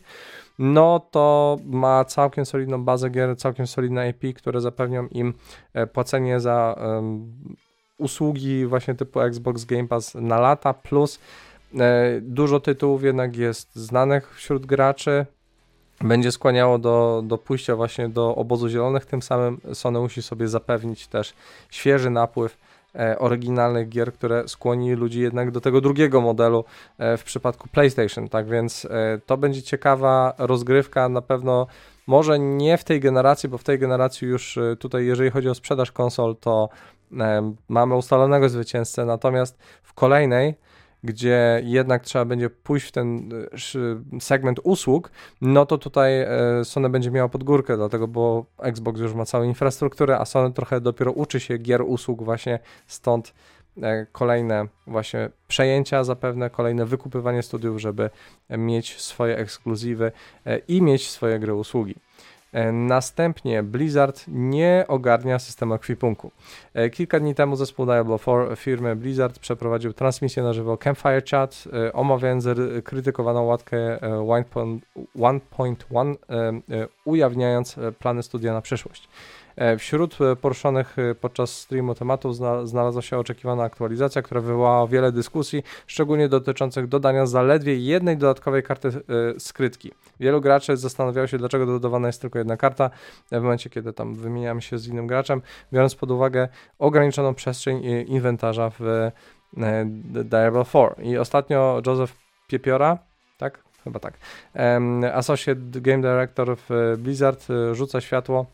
no 0.60 1.00
to 1.12 1.58
ma 1.66 2.06
całkiem 2.06 2.46
solidną 2.46 2.84
bazę 2.84 3.10
gier, 3.10 3.38
całkiem 3.38 3.68
solidne 3.68 4.10
IP, 4.10 4.38
które 4.38 4.62
zapewnią 4.62 5.08
im 5.08 5.34
e, 5.74 5.88
płacenie 5.88 6.40
za 6.40 6.76
usługi 7.98 8.66
właśnie 8.66 8.96
typu 8.96 9.22
Xbox 9.22 9.66
Game 9.66 9.88
Pass 9.88 10.16
na 10.16 10.40
lata, 10.40 10.74
plus 10.74 11.20
e, 11.80 12.22
dużo 12.22 12.60
tytułów 12.60 13.04
jednak 13.04 13.38
jest 13.38 13.76
znanych 13.76 14.36
wśród 14.36 14.66
graczy, 14.66 15.26
będzie 16.02 16.32
skłaniało 16.32 16.78
do, 16.78 17.24
do 17.26 17.38
pójścia 17.38 17.76
właśnie 17.76 18.10
do 18.10 18.36
obozu 18.36 18.70
zielonych, 18.70 19.06
tym 19.06 19.22
samym 19.22 19.62
Sony 19.74 20.00
musi 20.00 20.22
sobie 20.22 20.48
zapewnić 20.48 21.08
też 21.08 21.34
świeży 21.70 22.10
napływ 22.10 22.58
oryginalnych 23.20 23.90
gier, 23.90 24.14
które 24.14 24.48
skłoni 24.48 24.94
ludzi 24.94 25.22
jednak 25.22 25.52
do 25.52 25.62
tego 25.62 25.82
drugiego 25.82 26.22
modelu 26.22 26.66
e, 26.98 27.18
w 27.18 27.24
przypadku 27.24 27.68
PlayStation, 27.68 28.30
tak 28.30 28.50
więc 28.50 28.86
e, 28.86 29.20
to 29.26 29.38
będzie 29.38 29.64
ciekawa 29.64 30.34
rozgrywka, 30.38 31.10
na 31.10 31.22
pewno 31.22 31.68
może 32.08 32.40
nie 32.40 32.78
w 32.78 32.84
tej 32.84 33.00
generacji, 33.00 33.50
bo 33.50 33.58
w 33.58 33.64
tej 33.64 33.80
generacji 33.80 34.28
już 34.28 34.58
e, 34.58 34.76
tutaj, 34.76 35.06
jeżeli 35.06 35.30
chodzi 35.30 35.50
o 35.50 35.56
sprzedaż 35.56 35.92
konsol, 35.92 36.36
to 36.36 36.70
e, 37.20 37.54
mamy 37.70 37.96
ustalonego 37.96 38.50
zwycięzcę, 38.50 39.06
natomiast 39.06 39.58
w 39.84 39.94
kolejnej 39.94 40.56
gdzie 41.06 41.62
jednak 41.64 42.04
trzeba 42.04 42.26
będzie 42.26 42.50
pójść 42.50 42.88
w 42.88 42.92
ten 42.92 43.30
e, 44.16 44.20
segment 44.20 44.60
usług, 44.64 45.12
no 45.42 45.66
to 45.66 45.78
tutaj 45.78 46.22
e, 46.22 46.28
Sony 46.64 46.90
będzie 46.90 47.12
miało 47.12 47.30
podgórkę, 47.30 47.78
dlatego, 47.78 48.08
bo 48.08 48.46
Xbox 48.58 49.00
już 49.00 49.14
ma 49.14 49.26
całą 49.26 49.44
infrastrukturę, 49.44 50.20
a 50.20 50.26
Sony 50.26 50.54
trochę 50.54 50.82
dopiero 50.82 51.12
uczy 51.12 51.40
się 51.40 51.58
gier 51.58 51.82
usług 51.82 52.24
właśnie 52.24 52.60
stąd 52.88 53.34
e, 53.82 54.06
kolejne 54.12 54.68
właśnie 54.88 55.30
przejęcia 55.48 56.04
zapewne, 56.04 56.50
kolejne 56.50 56.86
wykupywanie 56.86 57.44
studiów, 57.44 57.82
żeby 57.82 58.10
mieć 58.50 59.02
swoje 59.02 59.38
ekskluzywy 59.38 60.12
i 60.68 60.82
mieć 60.82 61.10
swoje 61.10 61.40
gry 61.40 61.54
usługi. 61.54 61.96
E, 62.56 62.72
następnie 62.72 63.64
Blizzard 63.64 64.26
nie 64.28 64.86
ogarnia 64.88 65.40
systemu 65.40 65.74
ekwipunku. 65.74 66.32
E, 66.74 66.90
kilka 66.90 67.20
dni 67.20 67.36
temu 67.36 67.56
zespół 67.56 67.86
Diablo 67.86 68.20
4 68.20 68.56
firmy 68.56 68.96
Blizzard 68.96 69.40
przeprowadził 69.40 69.94
transmisję 69.94 70.44
na 70.44 70.54
żywo 70.54 70.78
Campfire 70.78 71.22
Chat, 71.32 71.64
e, 71.74 71.94
omawiając 71.94 72.48
krytykowaną 72.84 73.44
łatkę 73.44 74.00
1.1, 75.16 76.16
ujawniając 77.06 77.76
plany 78.00 78.24
studia 78.24 78.54
na 78.54 78.62
przyszłość. 78.62 79.10
E, 79.58 79.78
wśród 79.78 80.22
e, 80.22 80.36
poruszonych 80.36 81.00
e, 81.00 81.16
podczas 81.16 81.58
streamu 81.58 81.96
tematów 81.96 82.36
znalazła 82.64 83.02
się 83.02 83.18
oczekiwana 83.18 83.64
aktualizacja, 83.64 84.22
która 84.22 84.42
wywołała 84.42 84.88
wiele 84.88 85.12
dyskusji, 85.12 85.64
szczególnie 85.88 86.30
dotyczących 86.30 86.88
dodania 86.88 87.26
zaledwie 87.26 87.78
jednej 87.78 88.18
dodatkowej 88.18 88.64
karty 88.64 88.90
skrytki. 89.40 89.92
Wielu 90.20 90.42
graczy 90.42 90.78
zastanawiało 90.78 91.28
się, 91.28 91.38
dlaczego 91.38 91.66
dodawana 91.66 92.08
jest 92.08 92.22
tylko 92.22 92.40
jedna 92.40 92.58
karta 92.58 92.90
w 93.32 93.42
momencie, 93.42 93.70
kiedy 93.70 93.94
tam 93.94 94.16
wymieniamy 94.16 94.62
się 94.62 94.78
z 94.78 94.88
innym 94.88 95.08
graczem, 95.08 95.42
biorąc 95.74 95.96
pod 95.96 96.12
uwagę 96.12 96.48
ograniczoną 96.80 97.34
przestrzeń 97.34 97.84
inwentarza 98.08 98.72
w 98.80 99.12
Diablo 100.24 100.66
4. 100.66 100.96
I 101.04 101.18
ostatnio 101.18 101.82
Joseph 101.86 102.14
Piepiora, 102.48 102.98
tak? 103.38 103.64
Chyba 103.84 104.00
tak. 104.00 104.14
Associate 105.14 105.62
Game 105.62 106.02
Director 106.02 106.58
w 106.70 106.96
Blizzard 106.98 107.48
rzuca 107.74 108.02
światło 108.02 108.46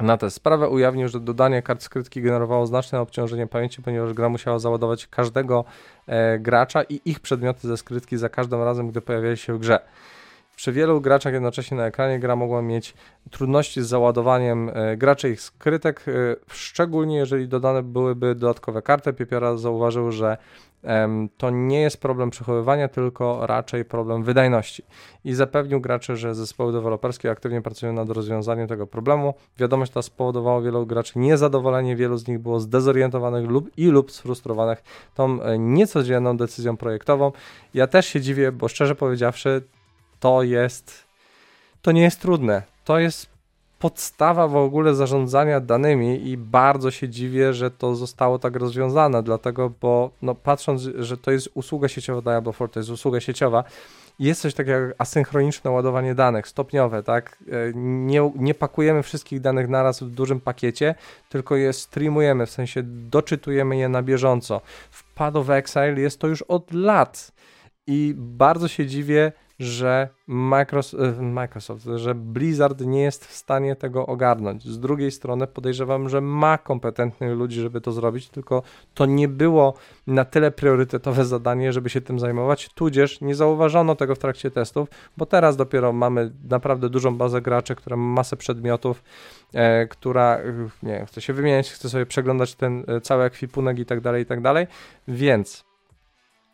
na 0.00 0.16
tę 0.16 0.30
sprawę 0.30 0.68
ujawnił, 0.68 1.08
że 1.08 1.20
dodanie 1.20 1.62
kart 1.62 1.82
skrytki 1.82 2.22
generowało 2.22 2.66
znaczne 2.66 3.00
obciążenie 3.00 3.46
pamięci, 3.46 3.82
ponieważ 3.82 4.12
gra 4.12 4.28
musiała 4.28 4.58
załadować 4.58 5.06
każdego 5.06 5.64
e, 6.06 6.38
gracza 6.38 6.82
i 6.82 7.00
ich 7.04 7.20
przedmioty 7.20 7.68
ze 7.68 7.76
skrytki 7.76 8.16
za 8.16 8.28
każdym 8.28 8.62
razem, 8.62 8.88
gdy 8.88 9.00
pojawiali 9.00 9.36
się 9.36 9.54
w 9.54 9.58
grze. 9.58 9.78
Przy 10.56 10.72
wielu 10.72 11.00
graczach 11.00 11.32
jednocześnie 11.32 11.76
na 11.76 11.86
ekranie 11.86 12.18
gra 12.18 12.36
mogła 12.36 12.62
mieć 12.62 12.94
trudności 13.30 13.82
z 13.82 13.86
załadowaniem 13.86 14.70
e, 14.74 14.96
graczy 14.96 15.30
ich 15.30 15.40
skrytek, 15.40 16.04
e, 16.08 16.12
szczególnie 16.48 17.16
jeżeli 17.16 17.48
dodane 17.48 17.82
byłyby 17.82 18.34
dodatkowe 18.34 18.82
karty. 18.82 19.12
Piepiora 19.12 19.56
zauważył, 19.56 20.12
że 20.12 20.36
to 21.36 21.50
nie 21.50 21.80
jest 21.80 22.00
problem 22.00 22.30
przechowywania, 22.30 22.88
tylko 22.88 23.46
raczej 23.46 23.84
problem 23.84 24.22
wydajności. 24.22 24.84
I 25.24 25.34
zapewnił 25.34 25.80
graczy, 25.80 26.16
że 26.16 26.34
zespoły 26.34 26.72
deweloperskie 26.72 27.30
aktywnie 27.30 27.62
pracują 27.62 27.92
nad 27.92 28.10
rozwiązaniem 28.10 28.68
tego 28.68 28.86
problemu. 28.86 29.34
Wiadomość 29.58 29.92
ta 29.92 30.02
spowodowała 30.02 30.60
wielu 30.60 30.86
graczy 30.86 31.18
niezadowolenie, 31.18 31.96
wielu 31.96 32.16
z 32.16 32.28
nich 32.28 32.38
było 32.38 32.60
zdezorientowanych 32.60 33.50
lub 33.50 33.70
i 33.78 33.86
lub 33.86 34.12
sfrustrowanych 34.12 34.82
tą 35.14 35.42
e, 35.42 35.58
niecodzienną 35.58 36.36
decyzją 36.36 36.76
projektową. 36.76 37.32
Ja 37.74 37.86
też 37.86 38.06
się 38.06 38.20
dziwię, 38.20 38.52
bo 38.52 38.68
szczerze 38.68 38.94
powiedziawszy, 38.94 39.62
to 40.24 40.42
jest. 40.42 41.04
To 41.82 41.92
nie 41.92 42.02
jest 42.02 42.20
trudne. 42.20 42.62
To 42.84 42.98
jest 42.98 43.26
podstawa 43.78 44.48
w 44.48 44.56
ogóle 44.56 44.94
zarządzania 44.94 45.60
danymi 45.60 46.28
i 46.28 46.36
bardzo 46.36 46.90
się 46.90 47.08
dziwię, 47.08 47.54
że 47.54 47.70
to 47.70 47.94
zostało 47.94 48.38
tak 48.38 48.56
rozwiązane, 48.56 49.22
dlatego, 49.22 49.72
bo 49.80 50.10
no, 50.22 50.34
patrząc, 50.34 50.82
że 50.82 51.16
to 51.16 51.30
jest 51.30 51.48
usługa 51.54 51.88
sieciowa 51.88 52.20
Diablo 52.20 52.52
4, 52.52 52.72
to 52.72 52.80
jest 52.80 52.90
usługa 52.90 53.20
sieciowa, 53.20 53.64
jest 54.18 54.40
coś 54.40 54.54
takiego 54.54 54.78
jak 54.78 54.94
asynchroniczne 54.98 55.70
ładowanie 55.70 56.14
danych, 56.14 56.48
stopniowe, 56.48 57.02
tak? 57.02 57.38
E, 57.48 57.52
nie, 57.74 58.32
nie 58.36 58.54
pakujemy 58.54 59.02
wszystkich 59.02 59.40
danych 59.40 59.68
naraz 59.68 60.02
w 60.02 60.10
dużym 60.10 60.40
pakiecie, 60.40 60.94
tylko 61.28 61.56
je 61.56 61.72
streamujemy, 61.72 62.46
w 62.46 62.50
sensie 62.50 62.82
doczytujemy 62.86 63.76
je 63.76 63.88
na 63.88 64.02
bieżąco. 64.02 64.60
W 64.90 65.14
Pad 65.14 65.36
of 65.36 65.50
Exile 65.50 66.00
jest 66.00 66.18
to 66.20 66.26
już 66.26 66.42
od 66.42 66.72
lat 66.72 67.33
i 67.86 68.14
bardzo 68.16 68.68
się 68.68 68.86
dziwię, 68.86 69.32
że 69.58 70.08
Microsoft, 70.26 71.02
e, 71.02 71.22
Microsoft, 71.22 71.86
że 71.96 72.14
Blizzard 72.14 72.80
nie 72.80 73.02
jest 73.02 73.26
w 73.26 73.32
stanie 73.32 73.76
tego 73.76 74.06
ogarnąć. 74.06 74.64
Z 74.64 74.80
drugiej 74.80 75.10
strony 75.10 75.46
podejrzewam, 75.46 76.08
że 76.08 76.20
ma 76.20 76.58
kompetentnych 76.58 77.36
ludzi, 77.36 77.60
żeby 77.60 77.80
to 77.80 77.92
zrobić, 77.92 78.28
tylko 78.28 78.62
to 78.94 79.06
nie 79.06 79.28
było 79.28 79.74
na 80.06 80.24
tyle 80.24 80.50
priorytetowe 80.50 81.24
zadanie, 81.34 81.72
żeby 81.72 81.90
się 81.90 82.00
tym 82.00 82.18
zajmować, 82.18 82.68
tudzież 82.68 83.20
nie 83.20 83.34
zauważono 83.34 83.94
tego 83.96 84.14
w 84.14 84.18
trakcie 84.18 84.50
testów, 84.50 84.88
bo 85.16 85.26
teraz 85.26 85.56
dopiero 85.56 85.92
mamy 85.92 86.32
naprawdę 86.48 86.90
dużą 86.90 87.16
bazę 87.16 87.42
graczy, 87.42 87.74
która 87.74 87.96
ma 87.96 88.14
masę 88.14 88.36
przedmiotów, 88.36 89.02
e, 89.54 89.86
która 89.86 90.38
nie 90.82 91.06
chce 91.06 91.20
się 91.20 91.32
wymieniać, 91.32 91.72
chce 91.72 91.88
sobie 91.88 92.06
przeglądać 92.06 92.54
ten 92.54 92.84
e, 92.88 93.00
cały 93.00 93.24
ekwipunek 93.24 93.78
i 93.78 93.86
tak 93.86 94.00
dalej, 94.00 94.22
i 94.22 94.26
tak 94.26 94.40
dalej, 94.40 94.66
więc 95.08 95.73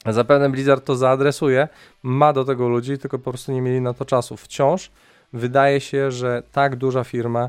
Zapewne 0.06 0.50
Blizzard 0.50 0.84
to 0.84 0.96
zaadresuje, 0.96 1.68
ma 2.02 2.32
do 2.32 2.44
tego 2.44 2.68
ludzi, 2.68 2.98
tylko 2.98 3.18
po 3.18 3.30
prostu 3.30 3.52
nie 3.52 3.62
mieli 3.62 3.80
na 3.80 3.94
to 3.94 4.04
czasu. 4.04 4.36
Wciąż 4.36 4.90
wydaje 5.32 5.80
się, 5.80 6.10
że 6.10 6.42
tak 6.52 6.76
duża 6.76 7.04
firma 7.04 7.48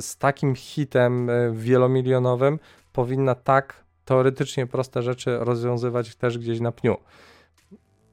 z 0.00 0.16
takim 0.16 0.54
hitem 0.54 1.30
e, 1.30 1.52
wielomilionowym 1.52 2.58
powinna 2.92 3.34
tak 3.34 3.74
teoretycznie 4.04 4.66
proste 4.66 5.02
rzeczy 5.02 5.38
rozwiązywać 5.38 6.14
też 6.14 6.38
gdzieś 6.38 6.60
na 6.60 6.72
pniu. 6.72 6.96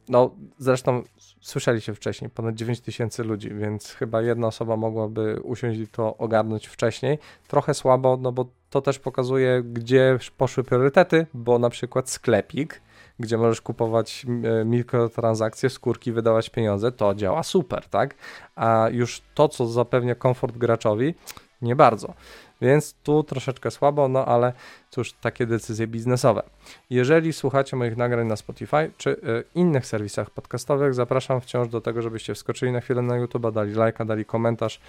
No, 0.09 0.35
zresztą 0.57 1.03
słyszeliście 1.41 1.93
wcześniej, 1.93 2.29
ponad 2.29 2.55
9 2.55 2.81
tysięcy 2.81 3.23
ludzi, 3.23 3.49
więc 3.53 3.91
chyba 3.91 4.21
jedna 4.21 4.47
osoba 4.47 4.77
mogłaby 4.77 5.39
usiąść 5.43 5.79
i 5.79 5.87
to 5.87 6.17
ogarnąć 6.17 6.67
wcześniej. 6.67 7.19
Trochę 7.47 7.73
słabo, 7.73 8.17
no 8.21 8.31
bo 8.31 8.45
to 8.69 8.81
też 8.81 8.99
pokazuje, 8.99 9.63
gdzie 9.63 10.19
poszły 10.37 10.63
priorytety, 10.63 11.27
bo 11.33 11.59
na 11.59 11.69
przykład 11.69 12.09
sklepik 12.09 12.81
gdzie 13.19 13.37
możesz 13.37 13.61
kupować 13.61 14.25
e, 14.61 14.65
mikrotransakcje, 14.65 15.69
skórki, 15.69 16.11
wydawać 16.11 16.49
pieniądze, 16.49 16.91
to 16.91 17.15
działa 17.15 17.43
super, 17.43 17.87
tak? 17.87 18.15
A 18.55 18.87
już 18.91 19.21
to, 19.33 19.49
co 19.49 19.67
zapewnia 19.67 20.15
komfort 20.15 20.57
graczowi, 20.57 21.15
nie 21.61 21.75
bardzo. 21.75 22.13
Więc 22.61 22.93
tu 23.03 23.23
troszeczkę 23.23 23.71
słabo, 23.71 24.07
no 24.07 24.25
ale 24.25 24.53
cóż, 24.89 25.13
takie 25.13 25.45
decyzje 25.45 25.87
biznesowe. 25.87 26.43
Jeżeli 26.89 27.33
słuchacie 27.33 27.77
moich 27.77 27.97
nagrań 27.97 28.27
na 28.27 28.35
Spotify 28.35 28.91
czy 28.97 29.09
y, 29.09 29.43
innych 29.55 29.85
serwisach 29.85 30.29
podcastowych, 30.29 30.93
zapraszam 30.93 31.41
wciąż 31.41 31.67
do 31.67 31.81
tego, 31.81 32.01
żebyście 32.01 32.33
wskoczyli 32.33 32.71
na 32.71 32.81
chwilę 32.81 33.01
na 33.01 33.17
YouTube, 33.17 33.51
dali 33.51 33.73
lajka, 33.73 34.05
dali 34.05 34.25
komentarz, 34.25 34.79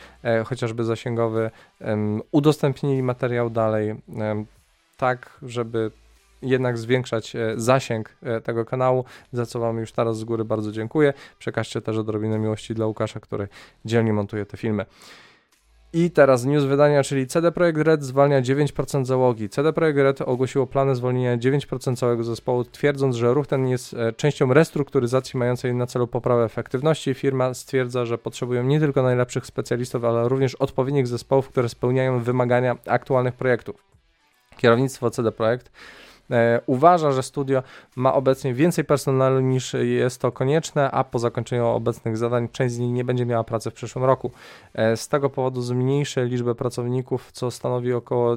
y, 0.40 0.44
chociażby 0.44 0.84
zasięgowy, 0.84 1.50
y, 1.80 1.84
udostępnili 2.30 3.02
materiał 3.02 3.50
dalej, 3.50 3.94
tak, 4.96 5.38
żeby 5.42 5.90
jednak 6.42 6.79
zwiększać 6.79 7.37
e, 7.37 7.55
zasięg 7.57 8.16
e, 8.22 8.40
tego 8.40 8.64
kanału, 8.64 9.05
za 9.33 9.46
co 9.46 9.61
Wam 9.61 9.79
już 9.79 9.92
teraz 9.92 10.18
z 10.18 10.24
góry 10.24 10.44
bardzo 10.44 10.72
dziękuję. 10.72 11.12
Przekażcie 11.38 11.81
też 11.81 11.96
odrobinę 11.96 12.38
miłości 12.38 12.74
dla 12.74 12.87
Łukasza, 12.87 13.20
który 13.20 13.48
dzielnie 13.85 14.12
montuje 14.12 14.46
te 14.46 14.57
filmy. 14.57 14.87
I 15.92 16.11
teraz 16.11 16.44
news 16.44 16.64
wydania, 16.64 17.03
czyli 17.03 17.26
CD 17.26 17.53
Projekt 17.53 17.79
Red 17.79 18.03
zwalnia 18.05 18.42
9% 18.42 19.05
załogi. 19.05 19.48
CD 19.48 19.72
Projekt 19.72 19.98
Red 19.98 20.20
ogłosiło 20.20 20.66
plany 20.66 20.94
zwolnienia 20.94 21.38
9% 21.38 21.96
całego 21.96 22.24
zespołu, 22.24 22.64
twierdząc, 22.64 23.16
że 23.16 23.35
ruch 23.35 23.46
ten 23.46 23.68
jest 23.68 23.94
e, 23.94 24.12
częścią 24.12 24.55
restrukturyzacji 24.55 25.38
mającej 25.38 25.74
na 25.74 25.87
celu 25.87 26.07
poprawę 26.07 26.44
efektywności. 26.44 27.14
Firma 27.14 27.55
stwierdza, 27.55 28.07
że 28.07 28.18
potrzebują 28.18 28.62
nie 28.62 28.81
tylko 28.81 29.03
najlepszych 29.03 29.46
specjalistów, 29.46 30.05
ale 30.05 30.29
również 30.29 30.55
odpowiednich 30.55 31.07
zespołów, 31.07 31.48
które 31.48 31.68
spełniają 31.68 32.20
wymagania 32.20 32.76
aktualnych 32.87 33.35
projektów. 33.35 33.85
Kierownictwo 34.57 35.11
CD 35.11 35.33
Projekt 35.33 35.70
uważa, 36.66 37.12
że 37.12 37.22
studio 37.22 37.62
ma 37.96 38.14
obecnie 38.14 38.54
więcej 38.54 38.84
personelu 38.84 39.40
niż 39.40 39.74
jest 39.74 40.20
to 40.20 40.32
konieczne, 40.32 40.90
a 40.90 41.04
po 41.04 41.18
zakończeniu 41.18 41.66
obecnych 41.66 42.16
zadań 42.16 42.48
część 42.52 42.74
z 42.74 42.78
nich 42.78 42.92
nie 42.92 43.04
będzie 43.04 43.26
miała 43.26 43.44
pracy 43.44 43.70
w 43.70 43.74
przyszłym 43.74 44.04
roku. 44.04 44.30
E, 44.74 44.96
z 44.96 45.08
tego 45.08 45.30
powodu 45.30 45.62
zmniejszy 45.62 46.24
liczbę 46.24 46.54
pracowników, 46.54 47.32
co 47.32 47.50
stanowi 47.50 47.92
około 47.92 48.36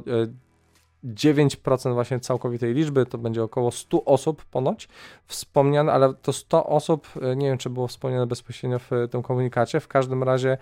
9% 1.06 1.94
właśnie 1.94 2.20
całkowitej 2.20 2.74
liczby, 2.74 3.06
to 3.06 3.18
będzie 3.18 3.44
około 3.44 3.72
100 3.72 4.06
osób 4.06 4.46
ponoć 4.46 4.88
wspomniane, 5.28 5.94
ale 5.94 6.14
to 6.14 6.34
100 6.34 6.66
osób, 6.66 7.08
e, 7.22 7.36
nie 7.36 7.48
wiem 7.48 7.58
czy 7.58 7.70
było 7.70 7.88
wspomniane 7.88 8.28
bezpośrednio 8.28 8.80
w 8.80 8.90
tym 9.12 9.24
komunikacie, 9.24 9.80
w 9.80 9.88
każdym 9.88 10.24
razie 10.24 10.58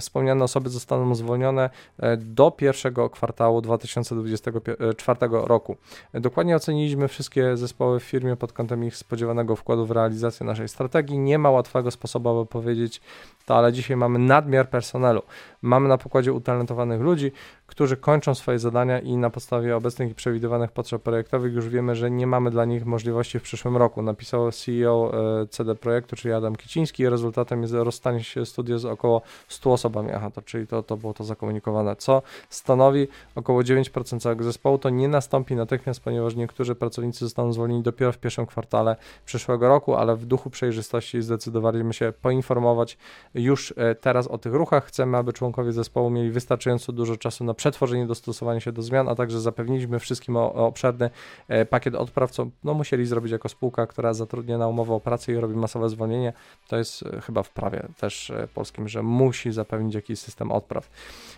wspomniane 0.00 0.44
osoby 0.44 0.68
zostaną 0.68 1.14
zwolnione 1.14 1.70
e, 1.98 2.16
do 2.16 2.50
pierwszego 2.50 3.10
kwartału 3.10 3.60
2024 3.60 5.18
roku. 5.30 5.76
Dokładnie 6.14 6.56
oceniliśmy 6.56 7.08
wszystkie 7.08 7.56
zespoły 7.56 8.00
w 8.00 8.02
firmie 8.02 8.36
pod 8.36 8.52
kątem 8.52 8.84
ich 8.84 8.96
spodziewanego 8.96 9.56
wkładu 9.56 9.86
w 9.86 9.90
realizację 9.90 10.46
naszej 10.46 10.68
strategii. 10.68 11.18
Nie 11.18 11.38
ma 11.38 11.50
łatwego 11.50 11.90
sposobu, 11.90 12.28
aby 12.28 12.46
powiedzieć 12.46 13.00
to, 13.46 13.56
ale 13.56 13.72
dzisiaj 13.72 13.96
mamy 13.96 14.18
nadmiar 14.18 14.70
personelu. 14.70 15.22
Mamy 15.62 15.88
na 15.88 15.98
pokładzie 15.98 16.32
utalentowanych 16.32 17.00
ludzi, 17.00 17.32
którzy 17.78 17.96
kończą 17.96 18.34
swoje 18.34 18.58
zadania 18.58 18.98
i 19.00 19.16
na 19.16 19.30
podstawie 19.30 19.76
obecnych 19.76 20.10
i 20.10 20.14
przewidywanych 20.14 20.72
potrzeb 20.72 21.02
projektowych 21.02 21.54
już 21.54 21.68
wiemy, 21.68 21.96
że 21.96 22.10
nie 22.10 22.26
mamy 22.26 22.50
dla 22.50 22.64
nich 22.64 22.86
możliwości 22.86 23.38
w 23.38 23.42
przyszłym 23.42 23.76
roku. 23.76 24.02
Napisał 24.02 24.52
CEO 24.52 25.12
e, 25.42 25.46
CD 25.46 25.74
Projektu, 25.74 26.16
czyli 26.16 26.34
Adam 26.34 26.56
Kiciński. 26.56 27.08
Rezultatem 27.08 27.62
jest 27.62 27.74
rozstanie 27.74 28.24
się 28.24 28.46
studia 28.46 28.78
z 28.78 28.84
około 28.84 29.22
100 29.48 29.72
osobami. 29.72 30.10
Aha, 30.14 30.30
to 30.30 30.42
czyli 30.42 30.66
to, 30.66 30.82
to 30.82 30.96
było 30.96 31.14
to 31.14 31.24
zakomunikowane, 31.24 31.96
co 31.96 32.22
stanowi 32.48 33.08
około 33.34 33.60
9% 33.60 34.20
całego 34.20 34.44
zespołu. 34.44 34.78
To 34.78 34.90
nie 34.90 35.08
nastąpi 35.08 35.54
natychmiast, 35.54 36.00
ponieważ 36.00 36.34
niektórzy 36.34 36.74
pracownicy 36.74 37.18
zostaną 37.24 37.52
zwolnieni 37.52 37.82
dopiero 37.82 38.12
w 38.12 38.18
pierwszym 38.18 38.46
kwartale 38.46 38.96
przyszłego 39.24 39.68
roku, 39.68 39.94
ale 39.94 40.16
w 40.16 40.26
duchu 40.26 40.50
przejrzystości 40.50 41.22
zdecydowaliśmy 41.22 41.94
się 41.94 42.12
poinformować 42.22 42.98
już 43.34 43.74
e, 43.76 43.94
teraz 43.94 44.26
o 44.26 44.38
tych 44.38 44.54
ruchach. 44.54 44.84
Chcemy, 44.84 45.16
aby 45.16 45.32
członkowie 45.32 45.72
zespołu 45.72 46.10
mieli 46.10 46.30
wystarczająco 46.30 46.92
dużo 46.92 47.16
czasu 47.16 47.44
na 47.44 47.54
przetworzenie, 47.70 48.06
dostosowanie 48.06 48.60
się 48.60 48.72
do 48.72 48.82
zmian, 48.82 49.08
a 49.08 49.14
także 49.14 49.40
zapewniliśmy 49.40 49.98
wszystkim 49.98 50.36
o, 50.36 50.54
o 50.54 50.66
obszerny 50.66 51.10
e, 51.48 51.64
pakiet 51.64 51.94
odpraw, 51.94 52.30
co 52.30 52.46
no, 52.64 52.74
musieli 52.74 53.06
zrobić 53.06 53.32
jako 53.32 53.48
spółka, 53.48 53.86
która 53.86 54.14
zatrudnia 54.14 54.58
na 54.58 54.68
umowę 54.68 54.94
o 54.94 55.00
pracę 55.00 55.32
i 55.32 55.36
robi 55.36 55.54
masowe 55.54 55.88
zwolnienie. 55.88 56.32
To 56.68 56.76
jest 56.76 57.02
e, 57.02 57.20
chyba 57.20 57.42
w 57.42 57.50
prawie 57.50 57.82
też 58.00 58.32
polskim, 58.54 58.88
że 58.88 59.02
musi 59.02 59.52
zapewnić 59.52 59.94
jakiś 59.94 60.18
system 60.18 60.52
odpraw. 60.52 60.90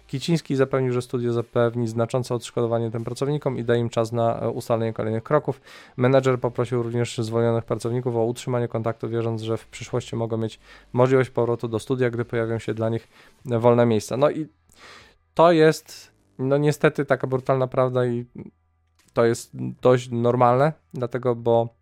Kiciński 0.06 0.56
zapewnił, 0.56 0.92
że 0.92 1.02
studio 1.02 1.32
zapewni 1.32 1.88
znaczące 1.88 2.34
odszkodowanie 2.34 2.90
tym 2.90 3.04
pracownikom 3.04 3.58
i 3.58 3.64
da 3.64 3.76
im 3.76 3.88
czas 3.88 4.12
na 4.12 4.48
ustalenie 4.54 4.92
kolejnych 4.92 5.22
kroków. 5.22 5.60
Menedżer 5.96 6.40
poprosił 6.40 6.82
również 6.82 7.18
zwolnionych 7.18 7.64
pracowników 7.64 8.16
o 8.16 8.24
utrzymanie 8.24 8.68
kontaktu, 8.68 9.08
wierząc, 9.08 9.42
że 9.42 9.56
w 9.56 9.66
przyszłości 9.66 10.16
mogą 10.16 10.36
mieć 10.36 10.60
możliwość 10.92 11.30
powrotu 11.30 11.68
do 11.68 11.78
studia, 11.78 12.10
gdy 12.10 12.24
pojawią 12.24 12.58
się 12.58 12.74
dla 12.74 12.88
nich 12.88 13.08
wolne 13.44 13.86
miejsca. 13.86 14.16
No 14.16 14.30
i 14.30 14.46
to 15.34 15.52
jest, 15.52 16.12
no 16.40 16.56
niestety, 16.56 17.04
taka 17.04 17.26
brutalna 17.26 17.66
prawda 17.66 18.06
i 18.06 18.26
to 19.12 19.24
jest 19.24 19.50
dość 19.82 20.08
normalne, 20.10 20.72
dlatego, 20.94 21.34
bo 21.34 21.80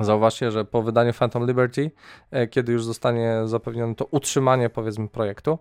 Zauważcie, 0.00 0.50
że 0.50 0.64
po 0.64 0.82
wydaniu 0.82 1.12
Phantom 1.12 1.46
Liberty, 1.46 1.90
e, 2.30 2.46
kiedy 2.46 2.72
już 2.72 2.84
zostanie 2.84 3.40
zapewnione 3.44 3.94
to 3.94 4.04
utrzymanie, 4.10 4.70
powiedzmy, 4.70 5.08
projektu, 5.08 5.58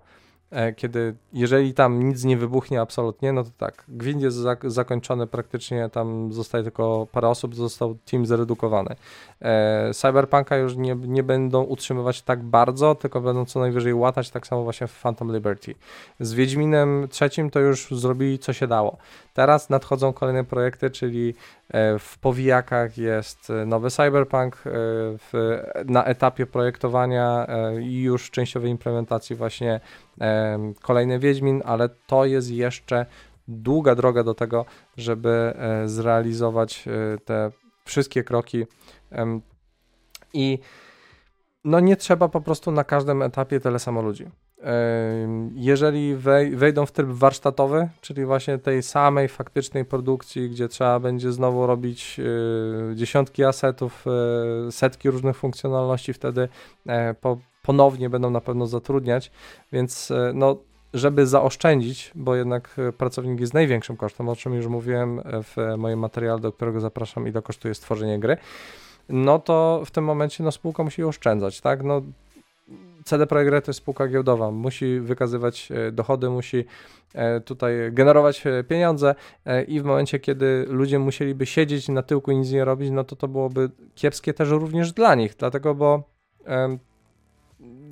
kiedy, 0.76 1.16
jeżeli 1.34 1.74
tam 1.74 2.04
nic 2.04 2.24
nie 2.24 2.38
wybuchnie 2.38 2.82
absolutnie, 2.82 3.34
no 3.34 3.44
to 3.44 3.50
tak, 3.58 3.84
gwint 3.88 4.22
jest 4.22 4.38
zak 4.38 4.72
zakończony 4.72 5.28
praktycznie, 5.28 5.90
tam 5.90 6.34
zostaje 6.34 6.64
tylko 6.64 7.08
parę 7.12 7.28
osób, 7.28 7.56
został 7.56 7.96
team 7.96 8.26
zredukowany. 8.26 8.96
E, 9.42 9.94
Cyberpunka 9.94 10.58
już 10.58 10.76
nie, 10.76 10.96
nie 10.96 11.24
będą 11.24 11.64
utrzymywać 11.64 12.22
tak 12.22 12.44
bardzo, 12.44 12.96
tylko 12.96 13.22
będą 13.22 13.46
co 13.46 13.60
najwyżej 13.60 13.94
łatać, 13.94 14.30
tak 14.30 14.48
samo 14.48 14.64
właśnie 14.64 14.88
w 14.88 15.02
Phantom 15.02 15.34
Liberty. 15.34 15.76
Z 16.20 16.34
Wiedźminem 16.34 17.08
trzecim 17.10 17.50
to 17.50 17.60
już 17.60 17.88
zrobili 17.92 18.40
co 18.40 18.54
się 18.54 18.68
dało. 18.68 18.98
Teraz 19.34 19.70
nadchodzą 19.70 20.14
kolejne 20.14 20.44
projekty, 20.44 20.90
czyli 20.90 21.34
e, 21.65 21.65
w 22.00 22.18
powijakach 22.22 22.98
jest 22.98 23.52
nowy 23.66 23.90
Cyberpunk, 23.90 24.56
e, 24.56 24.60
w, 25.18 25.60
na 25.86 26.04
etapie 26.04 26.46
projektowania 26.46 27.48
i 27.82 28.02
już 28.02 28.32
częściowej 28.32 28.72
implementacji 28.72 29.36
właśnie 29.36 29.80
kolejny 30.82 31.20
Wiedźmin, 31.20 31.62
ale 31.66 31.90
to 32.08 32.26
jest 32.26 32.52
jeszcze 32.52 33.06
długa 33.48 33.96
droga 33.96 34.24
do 34.24 34.34
tego, 34.34 34.66
żeby 34.98 35.30
e, 35.30 35.88
zrealizować 35.88 36.88
e, 36.88 37.18
te 37.18 37.52
wszystkie 37.86 38.24
kroki 38.24 38.66
i 40.34 40.60
no 41.64 41.80
nie 41.80 41.96
trzeba 41.96 42.30
po 42.30 42.42
prostu 42.42 42.72
na 42.72 42.84
każdym 42.84 43.22
etapie 43.22 43.60
tyle 43.60 43.80
samo 43.80 44.02
ludzi. 44.02 44.30
Jeżeli 45.56 46.16
wejdą 46.56 46.86
w 46.86 46.92
tryb 46.92 47.08
warsztatowy, 47.10 47.90
czyli 48.02 48.26
właśnie 48.26 48.58
tej 48.58 48.84
samej 48.84 49.28
faktycznej 49.28 49.86
produkcji, 49.86 50.50
gdzie 50.50 50.68
trzeba 50.68 51.00
będzie 51.00 51.32
znowu 51.32 51.68
robić 51.68 52.20
e, 52.20 52.96
dziesiątki 52.96 53.44
asetów, 53.44 54.06
setki 54.72 55.10
różnych 55.10 55.38
funkcjonalności, 55.38 56.14
wtedy 56.14 56.50
po 57.22 57.38
ponownie 57.66 58.10
będą 58.10 58.30
na 58.30 58.42
pewno 58.42 58.68
zatrudniać, 58.68 59.32
więc 59.72 60.12
e, 60.12 60.32
no, 60.34 60.58
żeby 60.94 61.28
zaoszczędzić, 61.28 62.12
bo 62.16 62.36
jednak 62.36 62.76
e, 62.78 62.92
pracownik 62.92 63.40
jest 63.40 63.54
największym 63.54 63.98
kosztem, 63.98 64.30
o 64.30 64.36
czym 64.36 64.54
już 64.54 64.68
mówiłem 64.68 65.20
e, 65.20 65.24
w 65.44 65.56
moim 65.78 66.00
materiale, 66.00 66.40
do 66.40 66.52
którego 66.52 66.80
zapraszam, 66.80 67.28
ile 67.28 67.42
kosztuje 67.42 67.74
stworzenie 67.74 68.20
gry, 68.20 68.38
no 69.10 69.40
to 69.40 69.82
w 69.86 69.92
tym 69.92 70.04
momencie 70.04 70.44
no, 70.44 70.52
spółka 70.52 70.84
musi 70.84 71.04
oszczędzać, 71.04 71.62
tak? 71.62 71.84
No, 71.84 72.02
CD 73.06 73.28
Projekt 73.28 73.52
Red 73.52 73.66
to 73.66 73.70
jest 73.70 73.78
spółka 73.78 74.08
giełdowa, 74.08 74.52
musi 74.52 75.00
wykazywać 75.00 75.70
dochody, 75.92 76.30
musi 76.30 76.66
tutaj 77.46 77.74
generować 77.92 78.44
pieniądze 78.68 79.16
i 79.68 79.82
w 79.82 79.84
momencie, 79.84 80.20
kiedy 80.20 80.66
ludzie 80.70 81.00
musieliby 81.00 81.46
siedzieć 81.46 81.90
na 81.90 82.02
tyłku 82.04 82.32
i 82.32 82.38
nic 82.38 82.52
nie 82.52 82.66
robić, 82.66 82.90
no 82.92 83.04
to 83.04 83.16
to 83.16 83.28
byłoby 83.28 83.70
kiepskie 83.96 84.34
też 84.34 84.50
również 84.50 84.94
dla 84.94 85.16
nich, 85.16 85.36
dlatego, 85.38 85.76
bo 85.76 86.04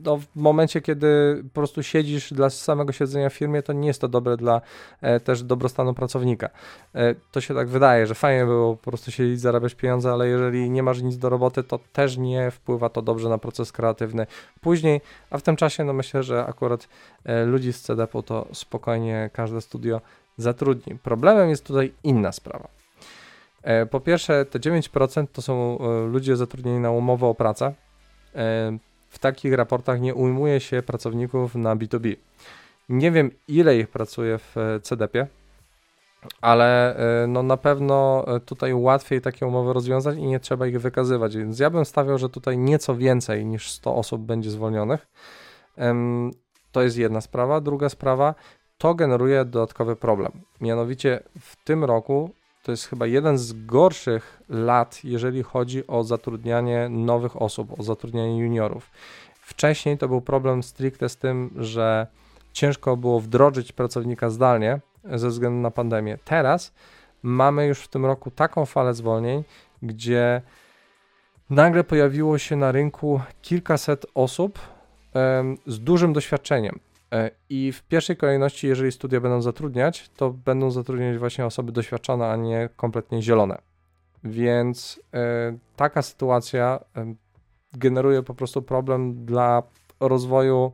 no, 0.03 0.17
w 0.17 0.35
momencie, 0.35 0.81
kiedy 0.81 1.41
po 1.43 1.61
prostu 1.61 1.83
siedzisz 1.83 2.33
dla 2.33 2.49
samego 2.49 2.91
siedzenia 2.93 3.29
w 3.29 3.33
firmie, 3.33 3.63
to 3.63 3.73
nie 3.73 3.87
jest 3.87 4.01
to 4.01 4.07
dobre 4.07 4.37
dla 4.37 4.61
e, 5.01 5.19
też 5.19 5.43
dobrostanu 5.43 5.93
pracownika. 5.93 6.49
E, 6.95 7.15
to 7.31 7.41
się 7.41 7.55
tak 7.55 7.67
wydaje, 7.67 8.07
że 8.07 8.15
fajnie 8.15 8.45
było 8.45 8.75
po 8.75 8.91
prostu 8.91 9.11
siedzieć, 9.11 9.39
zarabiać 9.39 9.75
pieniądze, 9.75 10.11
ale 10.11 10.27
jeżeli 10.27 10.69
nie 10.69 10.83
masz 10.83 11.01
nic 11.01 11.17
do 11.17 11.29
roboty, 11.29 11.63
to 11.63 11.79
też 11.93 12.17
nie 12.17 12.51
wpływa 12.51 12.89
to 12.89 13.01
dobrze 13.01 13.29
na 13.29 13.37
proces 13.37 13.71
kreatywny 13.71 14.27
później, 14.61 15.01
a 15.29 15.37
w 15.37 15.41
tym 15.41 15.55
czasie 15.55 15.83
no 15.83 15.93
myślę, 15.93 16.23
że 16.23 16.45
akurat 16.45 16.87
e, 17.25 17.45
ludzi 17.45 17.73
z 17.73 17.81
CDP 17.81 18.23
to 18.23 18.47
spokojnie 18.53 19.29
każde 19.33 19.61
studio 19.61 20.01
zatrudni. 20.37 20.97
Problemem 20.97 21.49
jest 21.49 21.65
tutaj 21.65 21.93
inna 22.03 22.31
sprawa. 22.31 22.67
E, 23.63 23.85
po 23.85 23.99
pierwsze, 23.99 24.45
te 24.45 24.59
9% 24.59 25.27
to 25.33 25.41
są 25.41 25.77
e, 25.79 26.07
ludzie 26.07 26.35
zatrudnieni 26.35 26.79
na 26.79 26.91
umowę 26.91 27.27
o 27.27 27.35
pracę. 27.35 27.73
W 29.13 29.19
takich 29.19 29.53
raportach 29.53 30.01
nie 30.01 30.15
ujmuje 30.15 30.59
się 30.59 30.81
pracowników 30.81 31.55
na 31.55 31.75
B2B. 31.75 32.15
Nie 32.89 33.11
wiem, 33.11 33.31
ile 33.47 33.77
ich 33.77 33.87
pracuje 33.87 34.37
w 34.37 34.57
e, 34.57 34.79
CDP, 34.79 35.27
ale 36.41 36.95
e, 36.95 37.27
no 37.27 37.43
na 37.43 37.57
pewno 37.57 38.25
e, 38.27 38.39
tutaj 38.39 38.73
łatwiej 38.73 39.21
takie 39.21 39.47
umowy 39.47 39.73
rozwiązać 39.73 40.17
i 40.17 40.23
nie 40.23 40.39
trzeba 40.39 40.67
ich 40.67 40.81
wykazywać, 40.81 41.37
więc 41.37 41.59
ja 41.59 41.69
bym 41.69 41.85
stawiał, 41.85 42.17
że 42.17 42.29
tutaj 42.29 42.57
nieco 42.57 42.95
więcej 42.95 43.45
niż 43.45 43.71
100 43.71 43.95
osób 43.95 44.21
będzie 44.21 44.51
zwolnionych. 44.51 45.07
To 46.71 46.81
jest 46.81 46.97
jedna 46.97 47.21
sprawa. 47.21 47.61
Druga 47.61 47.89
sprawa, 47.89 48.35
to 48.77 48.95
generuje 48.95 49.45
dodatkowy 49.45 49.95
problem. 49.95 50.31
Mianowicie 50.61 51.23
w 51.39 51.63
tym 51.63 51.83
roku 51.83 52.29
to 52.63 52.71
jest 52.71 52.87
chyba 52.87 53.05
jeden 53.05 53.37
z 53.37 53.65
gorszych 53.65 54.41
lat, 54.49 55.03
jeżeli 55.03 55.43
chodzi 55.43 55.87
o 55.87 56.03
zatrudnianie 56.03 56.89
nowych 56.89 57.41
osób, 57.41 57.79
o 57.79 57.83
zatrudnianie 57.83 58.39
juniorów. 58.39 58.91
Wcześniej 59.41 59.97
to 59.97 60.07
był 60.07 60.21
problem 60.21 60.63
stricte 60.63 61.09
z 61.09 61.17
tym, 61.17 61.53
że 61.57 62.07
ciężko 62.53 62.97
było 62.97 63.19
wdrożyć 63.19 63.71
pracownika 63.71 64.29
zdalnie 64.29 64.79
ze 65.03 65.29
względu 65.29 65.61
na 65.61 65.71
pandemię. 65.71 66.17
Teraz 66.25 66.73
mamy 67.23 67.67
już 67.67 67.79
w 67.79 67.87
tym 67.87 68.05
roku 68.05 68.31
taką 68.31 68.65
falę 68.65 68.93
zwolnień, 68.93 69.43
gdzie 69.81 70.41
nagle 71.49 71.83
pojawiło 71.83 72.37
się 72.37 72.55
na 72.55 72.71
rynku 72.71 73.21
kilkaset 73.41 74.05
osób 74.15 74.59
z 75.67 75.79
dużym 75.79 76.13
doświadczeniem. 76.13 76.79
E, 77.13 77.31
I 77.49 77.71
w 77.71 77.83
pierwszej 77.83 78.17
kolejności, 78.17 78.67
jeżeli 78.67 78.91
studia 78.91 79.21
będą 79.21 79.41
zatrudniać, 79.41 80.09
to 80.09 80.29
będą 80.29 80.71
zatrudniać 80.71 81.17
właśnie 81.17 81.45
osoby 81.45 81.71
doświadczone, 81.71 82.27
a 82.27 82.35
nie 82.35 82.69
kompletnie 82.75 83.21
zielone. 83.21 83.61
Więc 84.23 85.01
e, 85.13 85.57
taka 85.75 86.01
sytuacja 86.01 86.79
e, 86.97 87.15
generuje 87.73 88.23
po 88.23 88.33
prostu 88.33 88.61
problem 88.61 89.25
dla 89.25 89.63
rozwoju 89.99 90.71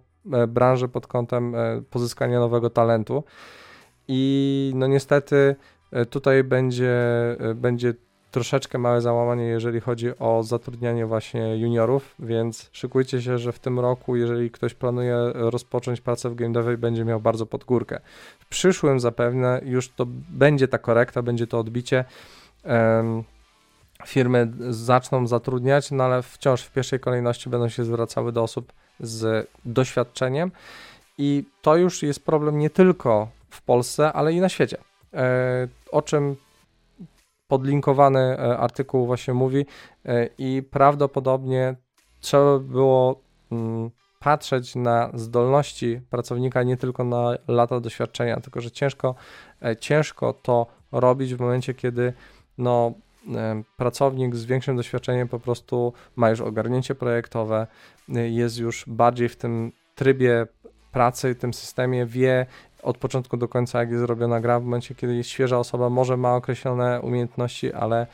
branży 0.47 0.87
pod 0.87 1.07
kątem 1.07 1.55
pozyskania 1.89 2.39
nowego 2.39 2.69
talentu. 2.69 3.23
I 4.07 4.71
no 4.75 4.87
niestety 4.87 5.55
tutaj 6.09 6.43
będzie, 6.43 6.97
będzie 7.55 7.93
troszeczkę 8.31 8.77
małe 8.77 9.01
załamanie, 9.01 9.43
jeżeli 9.43 9.79
chodzi 9.79 10.19
o 10.19 10.43
zatrudnianie 10.43 11.05
właśnie 11.05 11.57
juniorów, 11.57 12.15
więc 12.19 12.69
szykujcie 12.71 13.21
się, 13.21 13.37
że 13.37 13.51
w 13.51 13.59
tym 13.59 13.79
roku, 13.79 14.15
jeżeli 14.15 14.51
ktoś 14.51 14.73
planuje 14.73 15.15
rozpocząć 15.33 16.01
pracę 16.01 16.29
w 16.29 16.35
game 16.35 16.77
będzie 16.77 17.05
miał 17.05 17.19
bardzo 17.19 17.45
pod 17.45 17.63
górkę. 17.63 17.99
W 18.39 18.45
przyszłym 18.45 18.99
zapewne 18.99 19.61
już 19.65 19.89
to 19.89 20.05
będzie 20.29 20.67
ta 20.67 20.77
korekta, 20.77 21.21
będzie 21.21 21.47
to 21.47 21.59
odbicie. 21.59 22.05
Um, 22.65 23.23
firmy 24.05 24.51
zaczną 24.69 25.27
zatrudniać, 25.27 25.91
no 25.91 26.03
ale 26.03 26.23
wciąż 26.23 26.61
w 26.61 26.71
pierwszej 26.71 26.99
kolejności 26.99 27.49
będą 27.49 27.69
się 27.69 27.85
zwracały 27.85 28.31
do 28.31 28.43
osób 28.43 28.73
z 28.99 29.49
doświadczeniem 29.65 30.51
i 31.17 31.43
to 31.61 31.75
już 31.75 32.03
jest 32.03 32.25
problem 32.25 32.59
nie 32.59 32.69
tylko 32.69 33.27
w 33.49 33.61
Polsce, 33.61 34.13
ale 34.13 34.33
i 34.33 34.41
na 34.41 34.49
świecie. 34.49 34.77
E, 35.13 35.67
o 35.91 36.01
czym 36.01 36.35
podlinkowany 37.49 38.19
e, 38.19 38.57
artykuł 38.57 39.05
właśnie 39.05 39.33
mówi 39.33 39.65
e, 40.05 40.29
i 40.37 40.63
prawdopodobnie 40.71 41.75
trzeba 42.19 42.59
było 42.59 43.21
mm, 43.51 43.89
patrzeć 44.19 44.75
na 44.75 45.09
zdolności 45.13 46.01
pracownika 46.09 46.63
nie 46.63 46.77
tylko 46.77 47.03
na 47.03 47.33
lata 47.47 47.79
doświadczenia, 47.79 48.39
tylko 48.39 48.61
że 48.61 48.71
ciężko, 48.71 49.15
ciężko 49.79 50.33
to 50.33 50.67
robić 50.91 51.35
w 51.35 51.39
momencie, 51.39 51.73
kiedy 51.73 52.13
no, 52.57 52.93
pracownik 53.77 54.35
z 54.35 54.45
większym 54.45 54.75
doświadczeniem 54.75 55.27
po 55.27 55.39
prostu 55.39 55.93
ma 56.15 56.29
już 56.29 56.41
ogarnięcie 56.41 56.95
projektowe, 56.95 57.67
jest 58.07 58.57
już 58.57 58.85
bardziej 58.87 59.29
w 59.29 59.35
tym 59.35 59.71
trybie 59.95 60.47
pracy, 60.91 61.35
tym 61.35 61.53
systemie, 61.53 62.05
wie 62.05 62.45
od 62.83 62.97
początku 62.97 63.37
do 63.37 63.47
końca, 63.47 63.79
jak 63.79 63.89
jest 63.89 64.01
zrobiona 64.01 64.39
gra. 64.39 64.59
W 64.59 64.63
momencie, 64.63 64.95
kiedy 64.95 65.15
jest 65.15 65.29
świeża 65.29 65.59
osoba, 65.59 65.89
może 65.89 66.17
ma 66.17 66.35
określone 66.35 67.01
umiejętności, 67.01 67.73
ale 67.73 68.07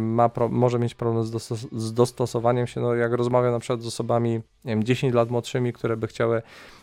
ma 0.00 0.28
pro, 0.28 0.48
może 0.48 0.78
mieć 0.78 0.94
problem 0.94 1.24
z, 1.24 1.30
dostos 1.30 1.66
z, 1.72 1.94
dostosowaniem 1.94 2.66
się. 2.66 2.80
No, 2.80 2.94
jak 2.94 3.12
rozmawiam 3.12 3.52
na 3.52 3.58
przykład 3.58 3.82
z 3.82 3.86
osobami 3.86 4.30
nie 4.64 4.72
wiem, 4.72 4.84
10 4.84 5.14
lat 5.14 5.30
młodszymi, 5.30 5.72
które 5.72 5.96
by 5.96 6.06
chciały 6.06 6.42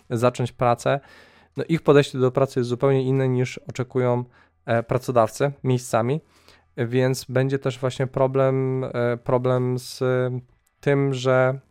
zacząć 0.09 0.51
pracę, 0.51 0.99
no 1.57 1.63
ich 1.69 1.81
podejście 1.81 2.19
do 2.19 2.31
pracy 2.31 2.59
jest 2.59 2.69
zupełnie 2.69 3.03
inne 3.03 3.29
niż 3.29 3.57
oczekują 3.57 4.23
e, 4.65 4.83
pracodawcy 4.83 5.51
miejscami, 5.63 6.21
więc 6.77 7.25
będzie 7.25 7.59
też 7.59 7.79
właśnie 7.79 8.07
problem, 8.07 8.83
e, 8.83 9.17
problem 9.17 9.79
z 9.79 10.03
tym, 10.79 11.13
że 11.13 11.59
E, 11.59 11.66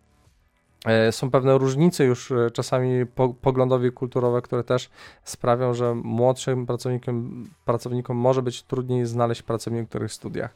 są 1.11 1.31
pewne 1.31 1.59
różnice 1.59 2.05
już 2.05 2.33
e, 2.33 2.51
czasami 2.51 3.07
po, 3.07 3.29
poglądowe 3.29 3.87
i 3.87 3.93
kulturowe, 3.93 4.43
które 4.43 4.65
też 4.65 4.91
sprawią, 5.25 5.75
że 5.75 5.95
młodszym 5.95 6.67
pracownikom, 6.67 7.47
pracownikom 7.65 8.17
może 8.17 8.43
być 8.43 8.63
trudniej 8.63 9.07
znaleźć 9.07 9.43
pracę 9.43 9.71
w 9.71 9.75
niektórych 9.75 10.13
studiach. 10.13 10.55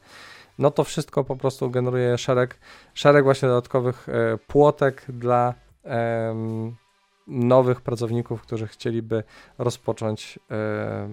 No 0.58 0.70
to 0.70 0.84
wszystko 0.84 1.24
po 1.24 1.36
prostu 1.36 1.70
generuje 1.70 2.18
szereg, 2.18 2.58
szereg 2.94 3.24
właśnie 3.24 3.48
dodatkowych 3.48 4.08
e, 4.08 4.38
płotek 4.38 5.04
dla 5.08 5.54
nowych 7.30 7.80
pracowników, 7.80 8.42
którzy 8.42 8.66
chcieliby 8.66 9.22
rozpocząć 9.58 10.38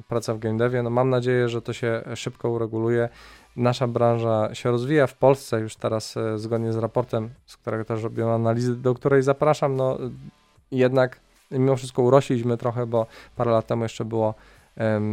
pracę 0.07 0.33
w 0.33 0.39
game 0.39 0.57
devie. 0.57 0.83
No 0.83 0.89
mam 0.89 1.09
nadzieję, 1.09 1.49
że 1.49 1.61
to 1.61 1.73
się 1.73 2.01
szybko 2.15 2.49
ureguluje. 2.49 3.09
Nasza 3.55 3.87
branża 3.87 4.55
się 4.55 4.71
rozwija 4.71 5.07
w 5.07 5.15
Polsce 5.15 5.59
już 5.59 5.75
teraz 5.75 6.17
e, 6.17 6.37
zgodnie 6.37 6.73
z 6.73 6.77
raportem, 6.77 7.29
z 7.45 7.57
którego 7.57 7.85
też 7.85 8.03
robiłem 8.03 8.29
analizy, 8.29 8.75
do 8.75 8.93
której 8.93 9.21
zapraszam, 9.23 9.75
no 9.75 9.97
jednak 10.71 11.19
mimo 11.51 11.75
wszystko 11.75 12.01
urośliśmy 12.01 12.57
trochę, 12.57 12.85
bo 12.85 13.05
parę 13.35 13.51
lat 13.51 13.67
temu 13.67 13.83
jeszcze 13.83 14.05
było 14.05 14.33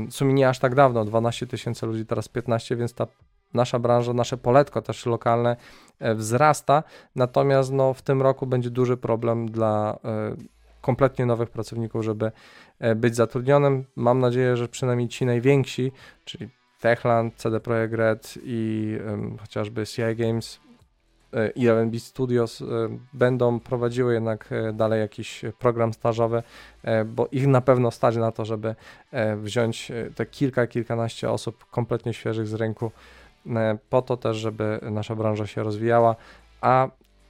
w 0.09 0.14
sumie 0.14 0.35
nie 0.35 0.49
aż 0.49 0.59
tak 0.59 0.75
dawno, 0.75 1.05
12 1.05 1.47
tysięcy 1.47 1.87
ludzi, 1.87 2.07
teraz 2.07 2.29
15, 2.29 2.77
więc 2.77 2.95
ta 2.95 3.07
nasza 3.55 3.79
branża, 3.79 4.12
nasze 4.12 4.37
poletko 4.37 4.83
też 4.83 5.07
lokalne 5.07 5.57
e, 5.99 6.14
wzrasta, 6.14 6.83
natomiast 7.17 7.73
no, 7.73 7.95
w 7.95 8.03
tym 8.03 8.23
roku 8.23 8.47
będzie 8.47 8.71
duży 8.71 8.97
problem 8.97 9.51
dla 9.51 9.99
e, 10.05 10.37
kompletnie 10.85 11.27
nowych 11.27 11.51
pracowników, 11.51 12.05
żeby 12.05 12.33
być 12.97 13.16
zatrudnionym. 13.16 13.85
Mam 13.97 14.18
nadzieję, 14.20 14.57
że 14.57 14.68
przynajmniej 14.68 15.09
ci 15.09 15.27
najwięksi, 15.27 15.92
czyli 16.25 16.49
Techland, 16.85 17.35
CD 17.37 17.61
Projekt 17.61 17.94
Red 17.94 18.38
i 18.42 18.99
um, 19.07 19.38
chociażby 19.38 19.87
CI 19.87 20.03
Games 20.16 20.61
e, 21.33 21.51
i 21.51 21.68
R&B 21.68 21.99
Studios 21.99 22.62
e, 22.62 22.64
będą 23.12 23.61
prowadziły 23.61 24.14
jednak 24.14 24.53
e, 24.53 24.73
dalej 24.73 25.01
jakiś 25.01 25.42
program 25.59 25.92
stażowy, 25.92 26.42
bo 27.07 27.29
ich 27.33 27.47
na 27.47 27.61
pewno 27.61 27.90
stać 27.90 28.16
na 28.16 28.33
to, 28.33 28.44
żeby 28.44 28.75
wziąć 29.37 29.92
te 30.14 30.27
kilka, 30.27 30.66
kilkanaście 30.66 31.31
osób 31.31 31.64
kompletnie 31.70 32.14
świeżych 32.14 32.47
z 32.47 32.55
rynku, 32.55 32.90
po 33.90 34.03
to 34.03 34.16
też, 34.16 34.37
żeby 34.37 34.81
nasza 34.83 35.14
branża 35.14 35.47
się 35.47 35.62
rozwijała, 35.62 36.16
a 36.61 36.88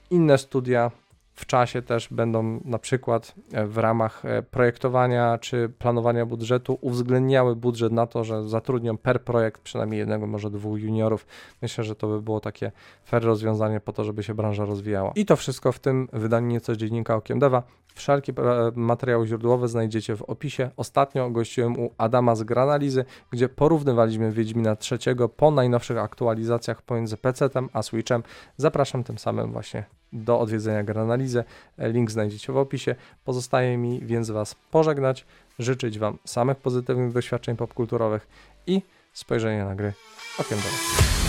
inne 0.09 0.37
studia 0.37 0.91
w 1.35 1.45
czasie 1.45 1.81
też 1.81 2.07
będą 2.11 2.59
na 2.65 2.79
przykład 2.79 3.35
e, 3.53 3.65
w 3.65 3.77
ramach 3.77 4.25
e, 4.25 4.43
projektowania 4.43 5.37
czy 5.37 5.69
planowania 5.79 6.25
budżetu 6.25 6.77
uwzględniały 6.81 7.55
budżet 7.55 7.93
na 7.93 8.07
to, 8.07 8.23
że 8.23 8.49
zatrudnią 8.49 8.97
per 8.97 9.23
projekt 9.23 9.61
przynajmniej 9.61 9.99
jednego, 9.99 10.27
może 10.27 10.51
dwóch 10.51 10.79
juniorów. 10.79 11.25
Myślę, 11.61 11.83
że 11.83 11.95
to 11.95 12.07
by 12.07 12.21
było 12.21 12.39
takie 12.39 12.71
fair 13.05 13.23
rozwiązanie 13.23 13.79
po 13.79 13.93
to, 13.93 14.03
żeby 14.03 14.23
się 14.23 14.33
branża 14.33 14.65
rozwijała. 14.65 15.11
I 15.15 15.25
to 15.25 15.35
wszystko 15.35 15.71
w 15.71 15.79
tym 15.79 16.07
wydaniu 16.13 16.47
nieco 16.47 16.75
dziennika 16.75 17.15
Okiem 17.15 17.39
Deva. 17.39 17.63
Wszelkie 17.95 18.33
e, 18.37 18.71
materiały 18.75 19.27
źródłowe 19.27 19.67
znajdziecie 19.67 20.15
w 20.15 20.21
opisie. 20.21 20.69
Ostatnio 20.77 21.29
gościłem 21.29 21.79
u 21.79 21.91
Adama 21.97 22.35
z 22.35 22.43
Granalizy, 22.43 23.05
gdzie 23.31 23.49
porównywaliśmy 23.49 24.31
Wiedźmina 24.31 24.75
trzeciego 24.75 25.29
po 25.29 25.51
najnowszych 25.51 25.97
aktualizacjach 25.97 26.81
pomiędzy 26.81 27.17
PC-tem 27.17 27.67
a 27.73 27.83
Switchem. 27.83 28.23
Zapraszam 28.57 29.03
tym 29.03 29.17
samym 29.17 29.51
właśnie 29.51 29.85
do 30.15 30.39
odwiedzenia 30.39 30.83
Granalizę. 30.83 31.43
Link 31.77 32.11
znajdziecie 32.11 32.53
w 32.53 32.57
opisie. 32.57 32.95
Pozostaje 33.25 33.77
mi 33.77 33.99
więc 34.05 34.29
Was 34.29 34.55
pożegnać, 34.71 35.25
życzyć 35.59 35.99
Wam 35.99 36.17
samych 36.25 36.57
pozytywnych 36.57 37.13
doświadczeń 37.13 37.55
popkulturowych 37.55 38.27
i 38.67 38.81
spojrzenia 39.13 39.65
na 39.65 39.75
gry 39.75 39.93
okiem 40.39 40.57
do 40.57 41.24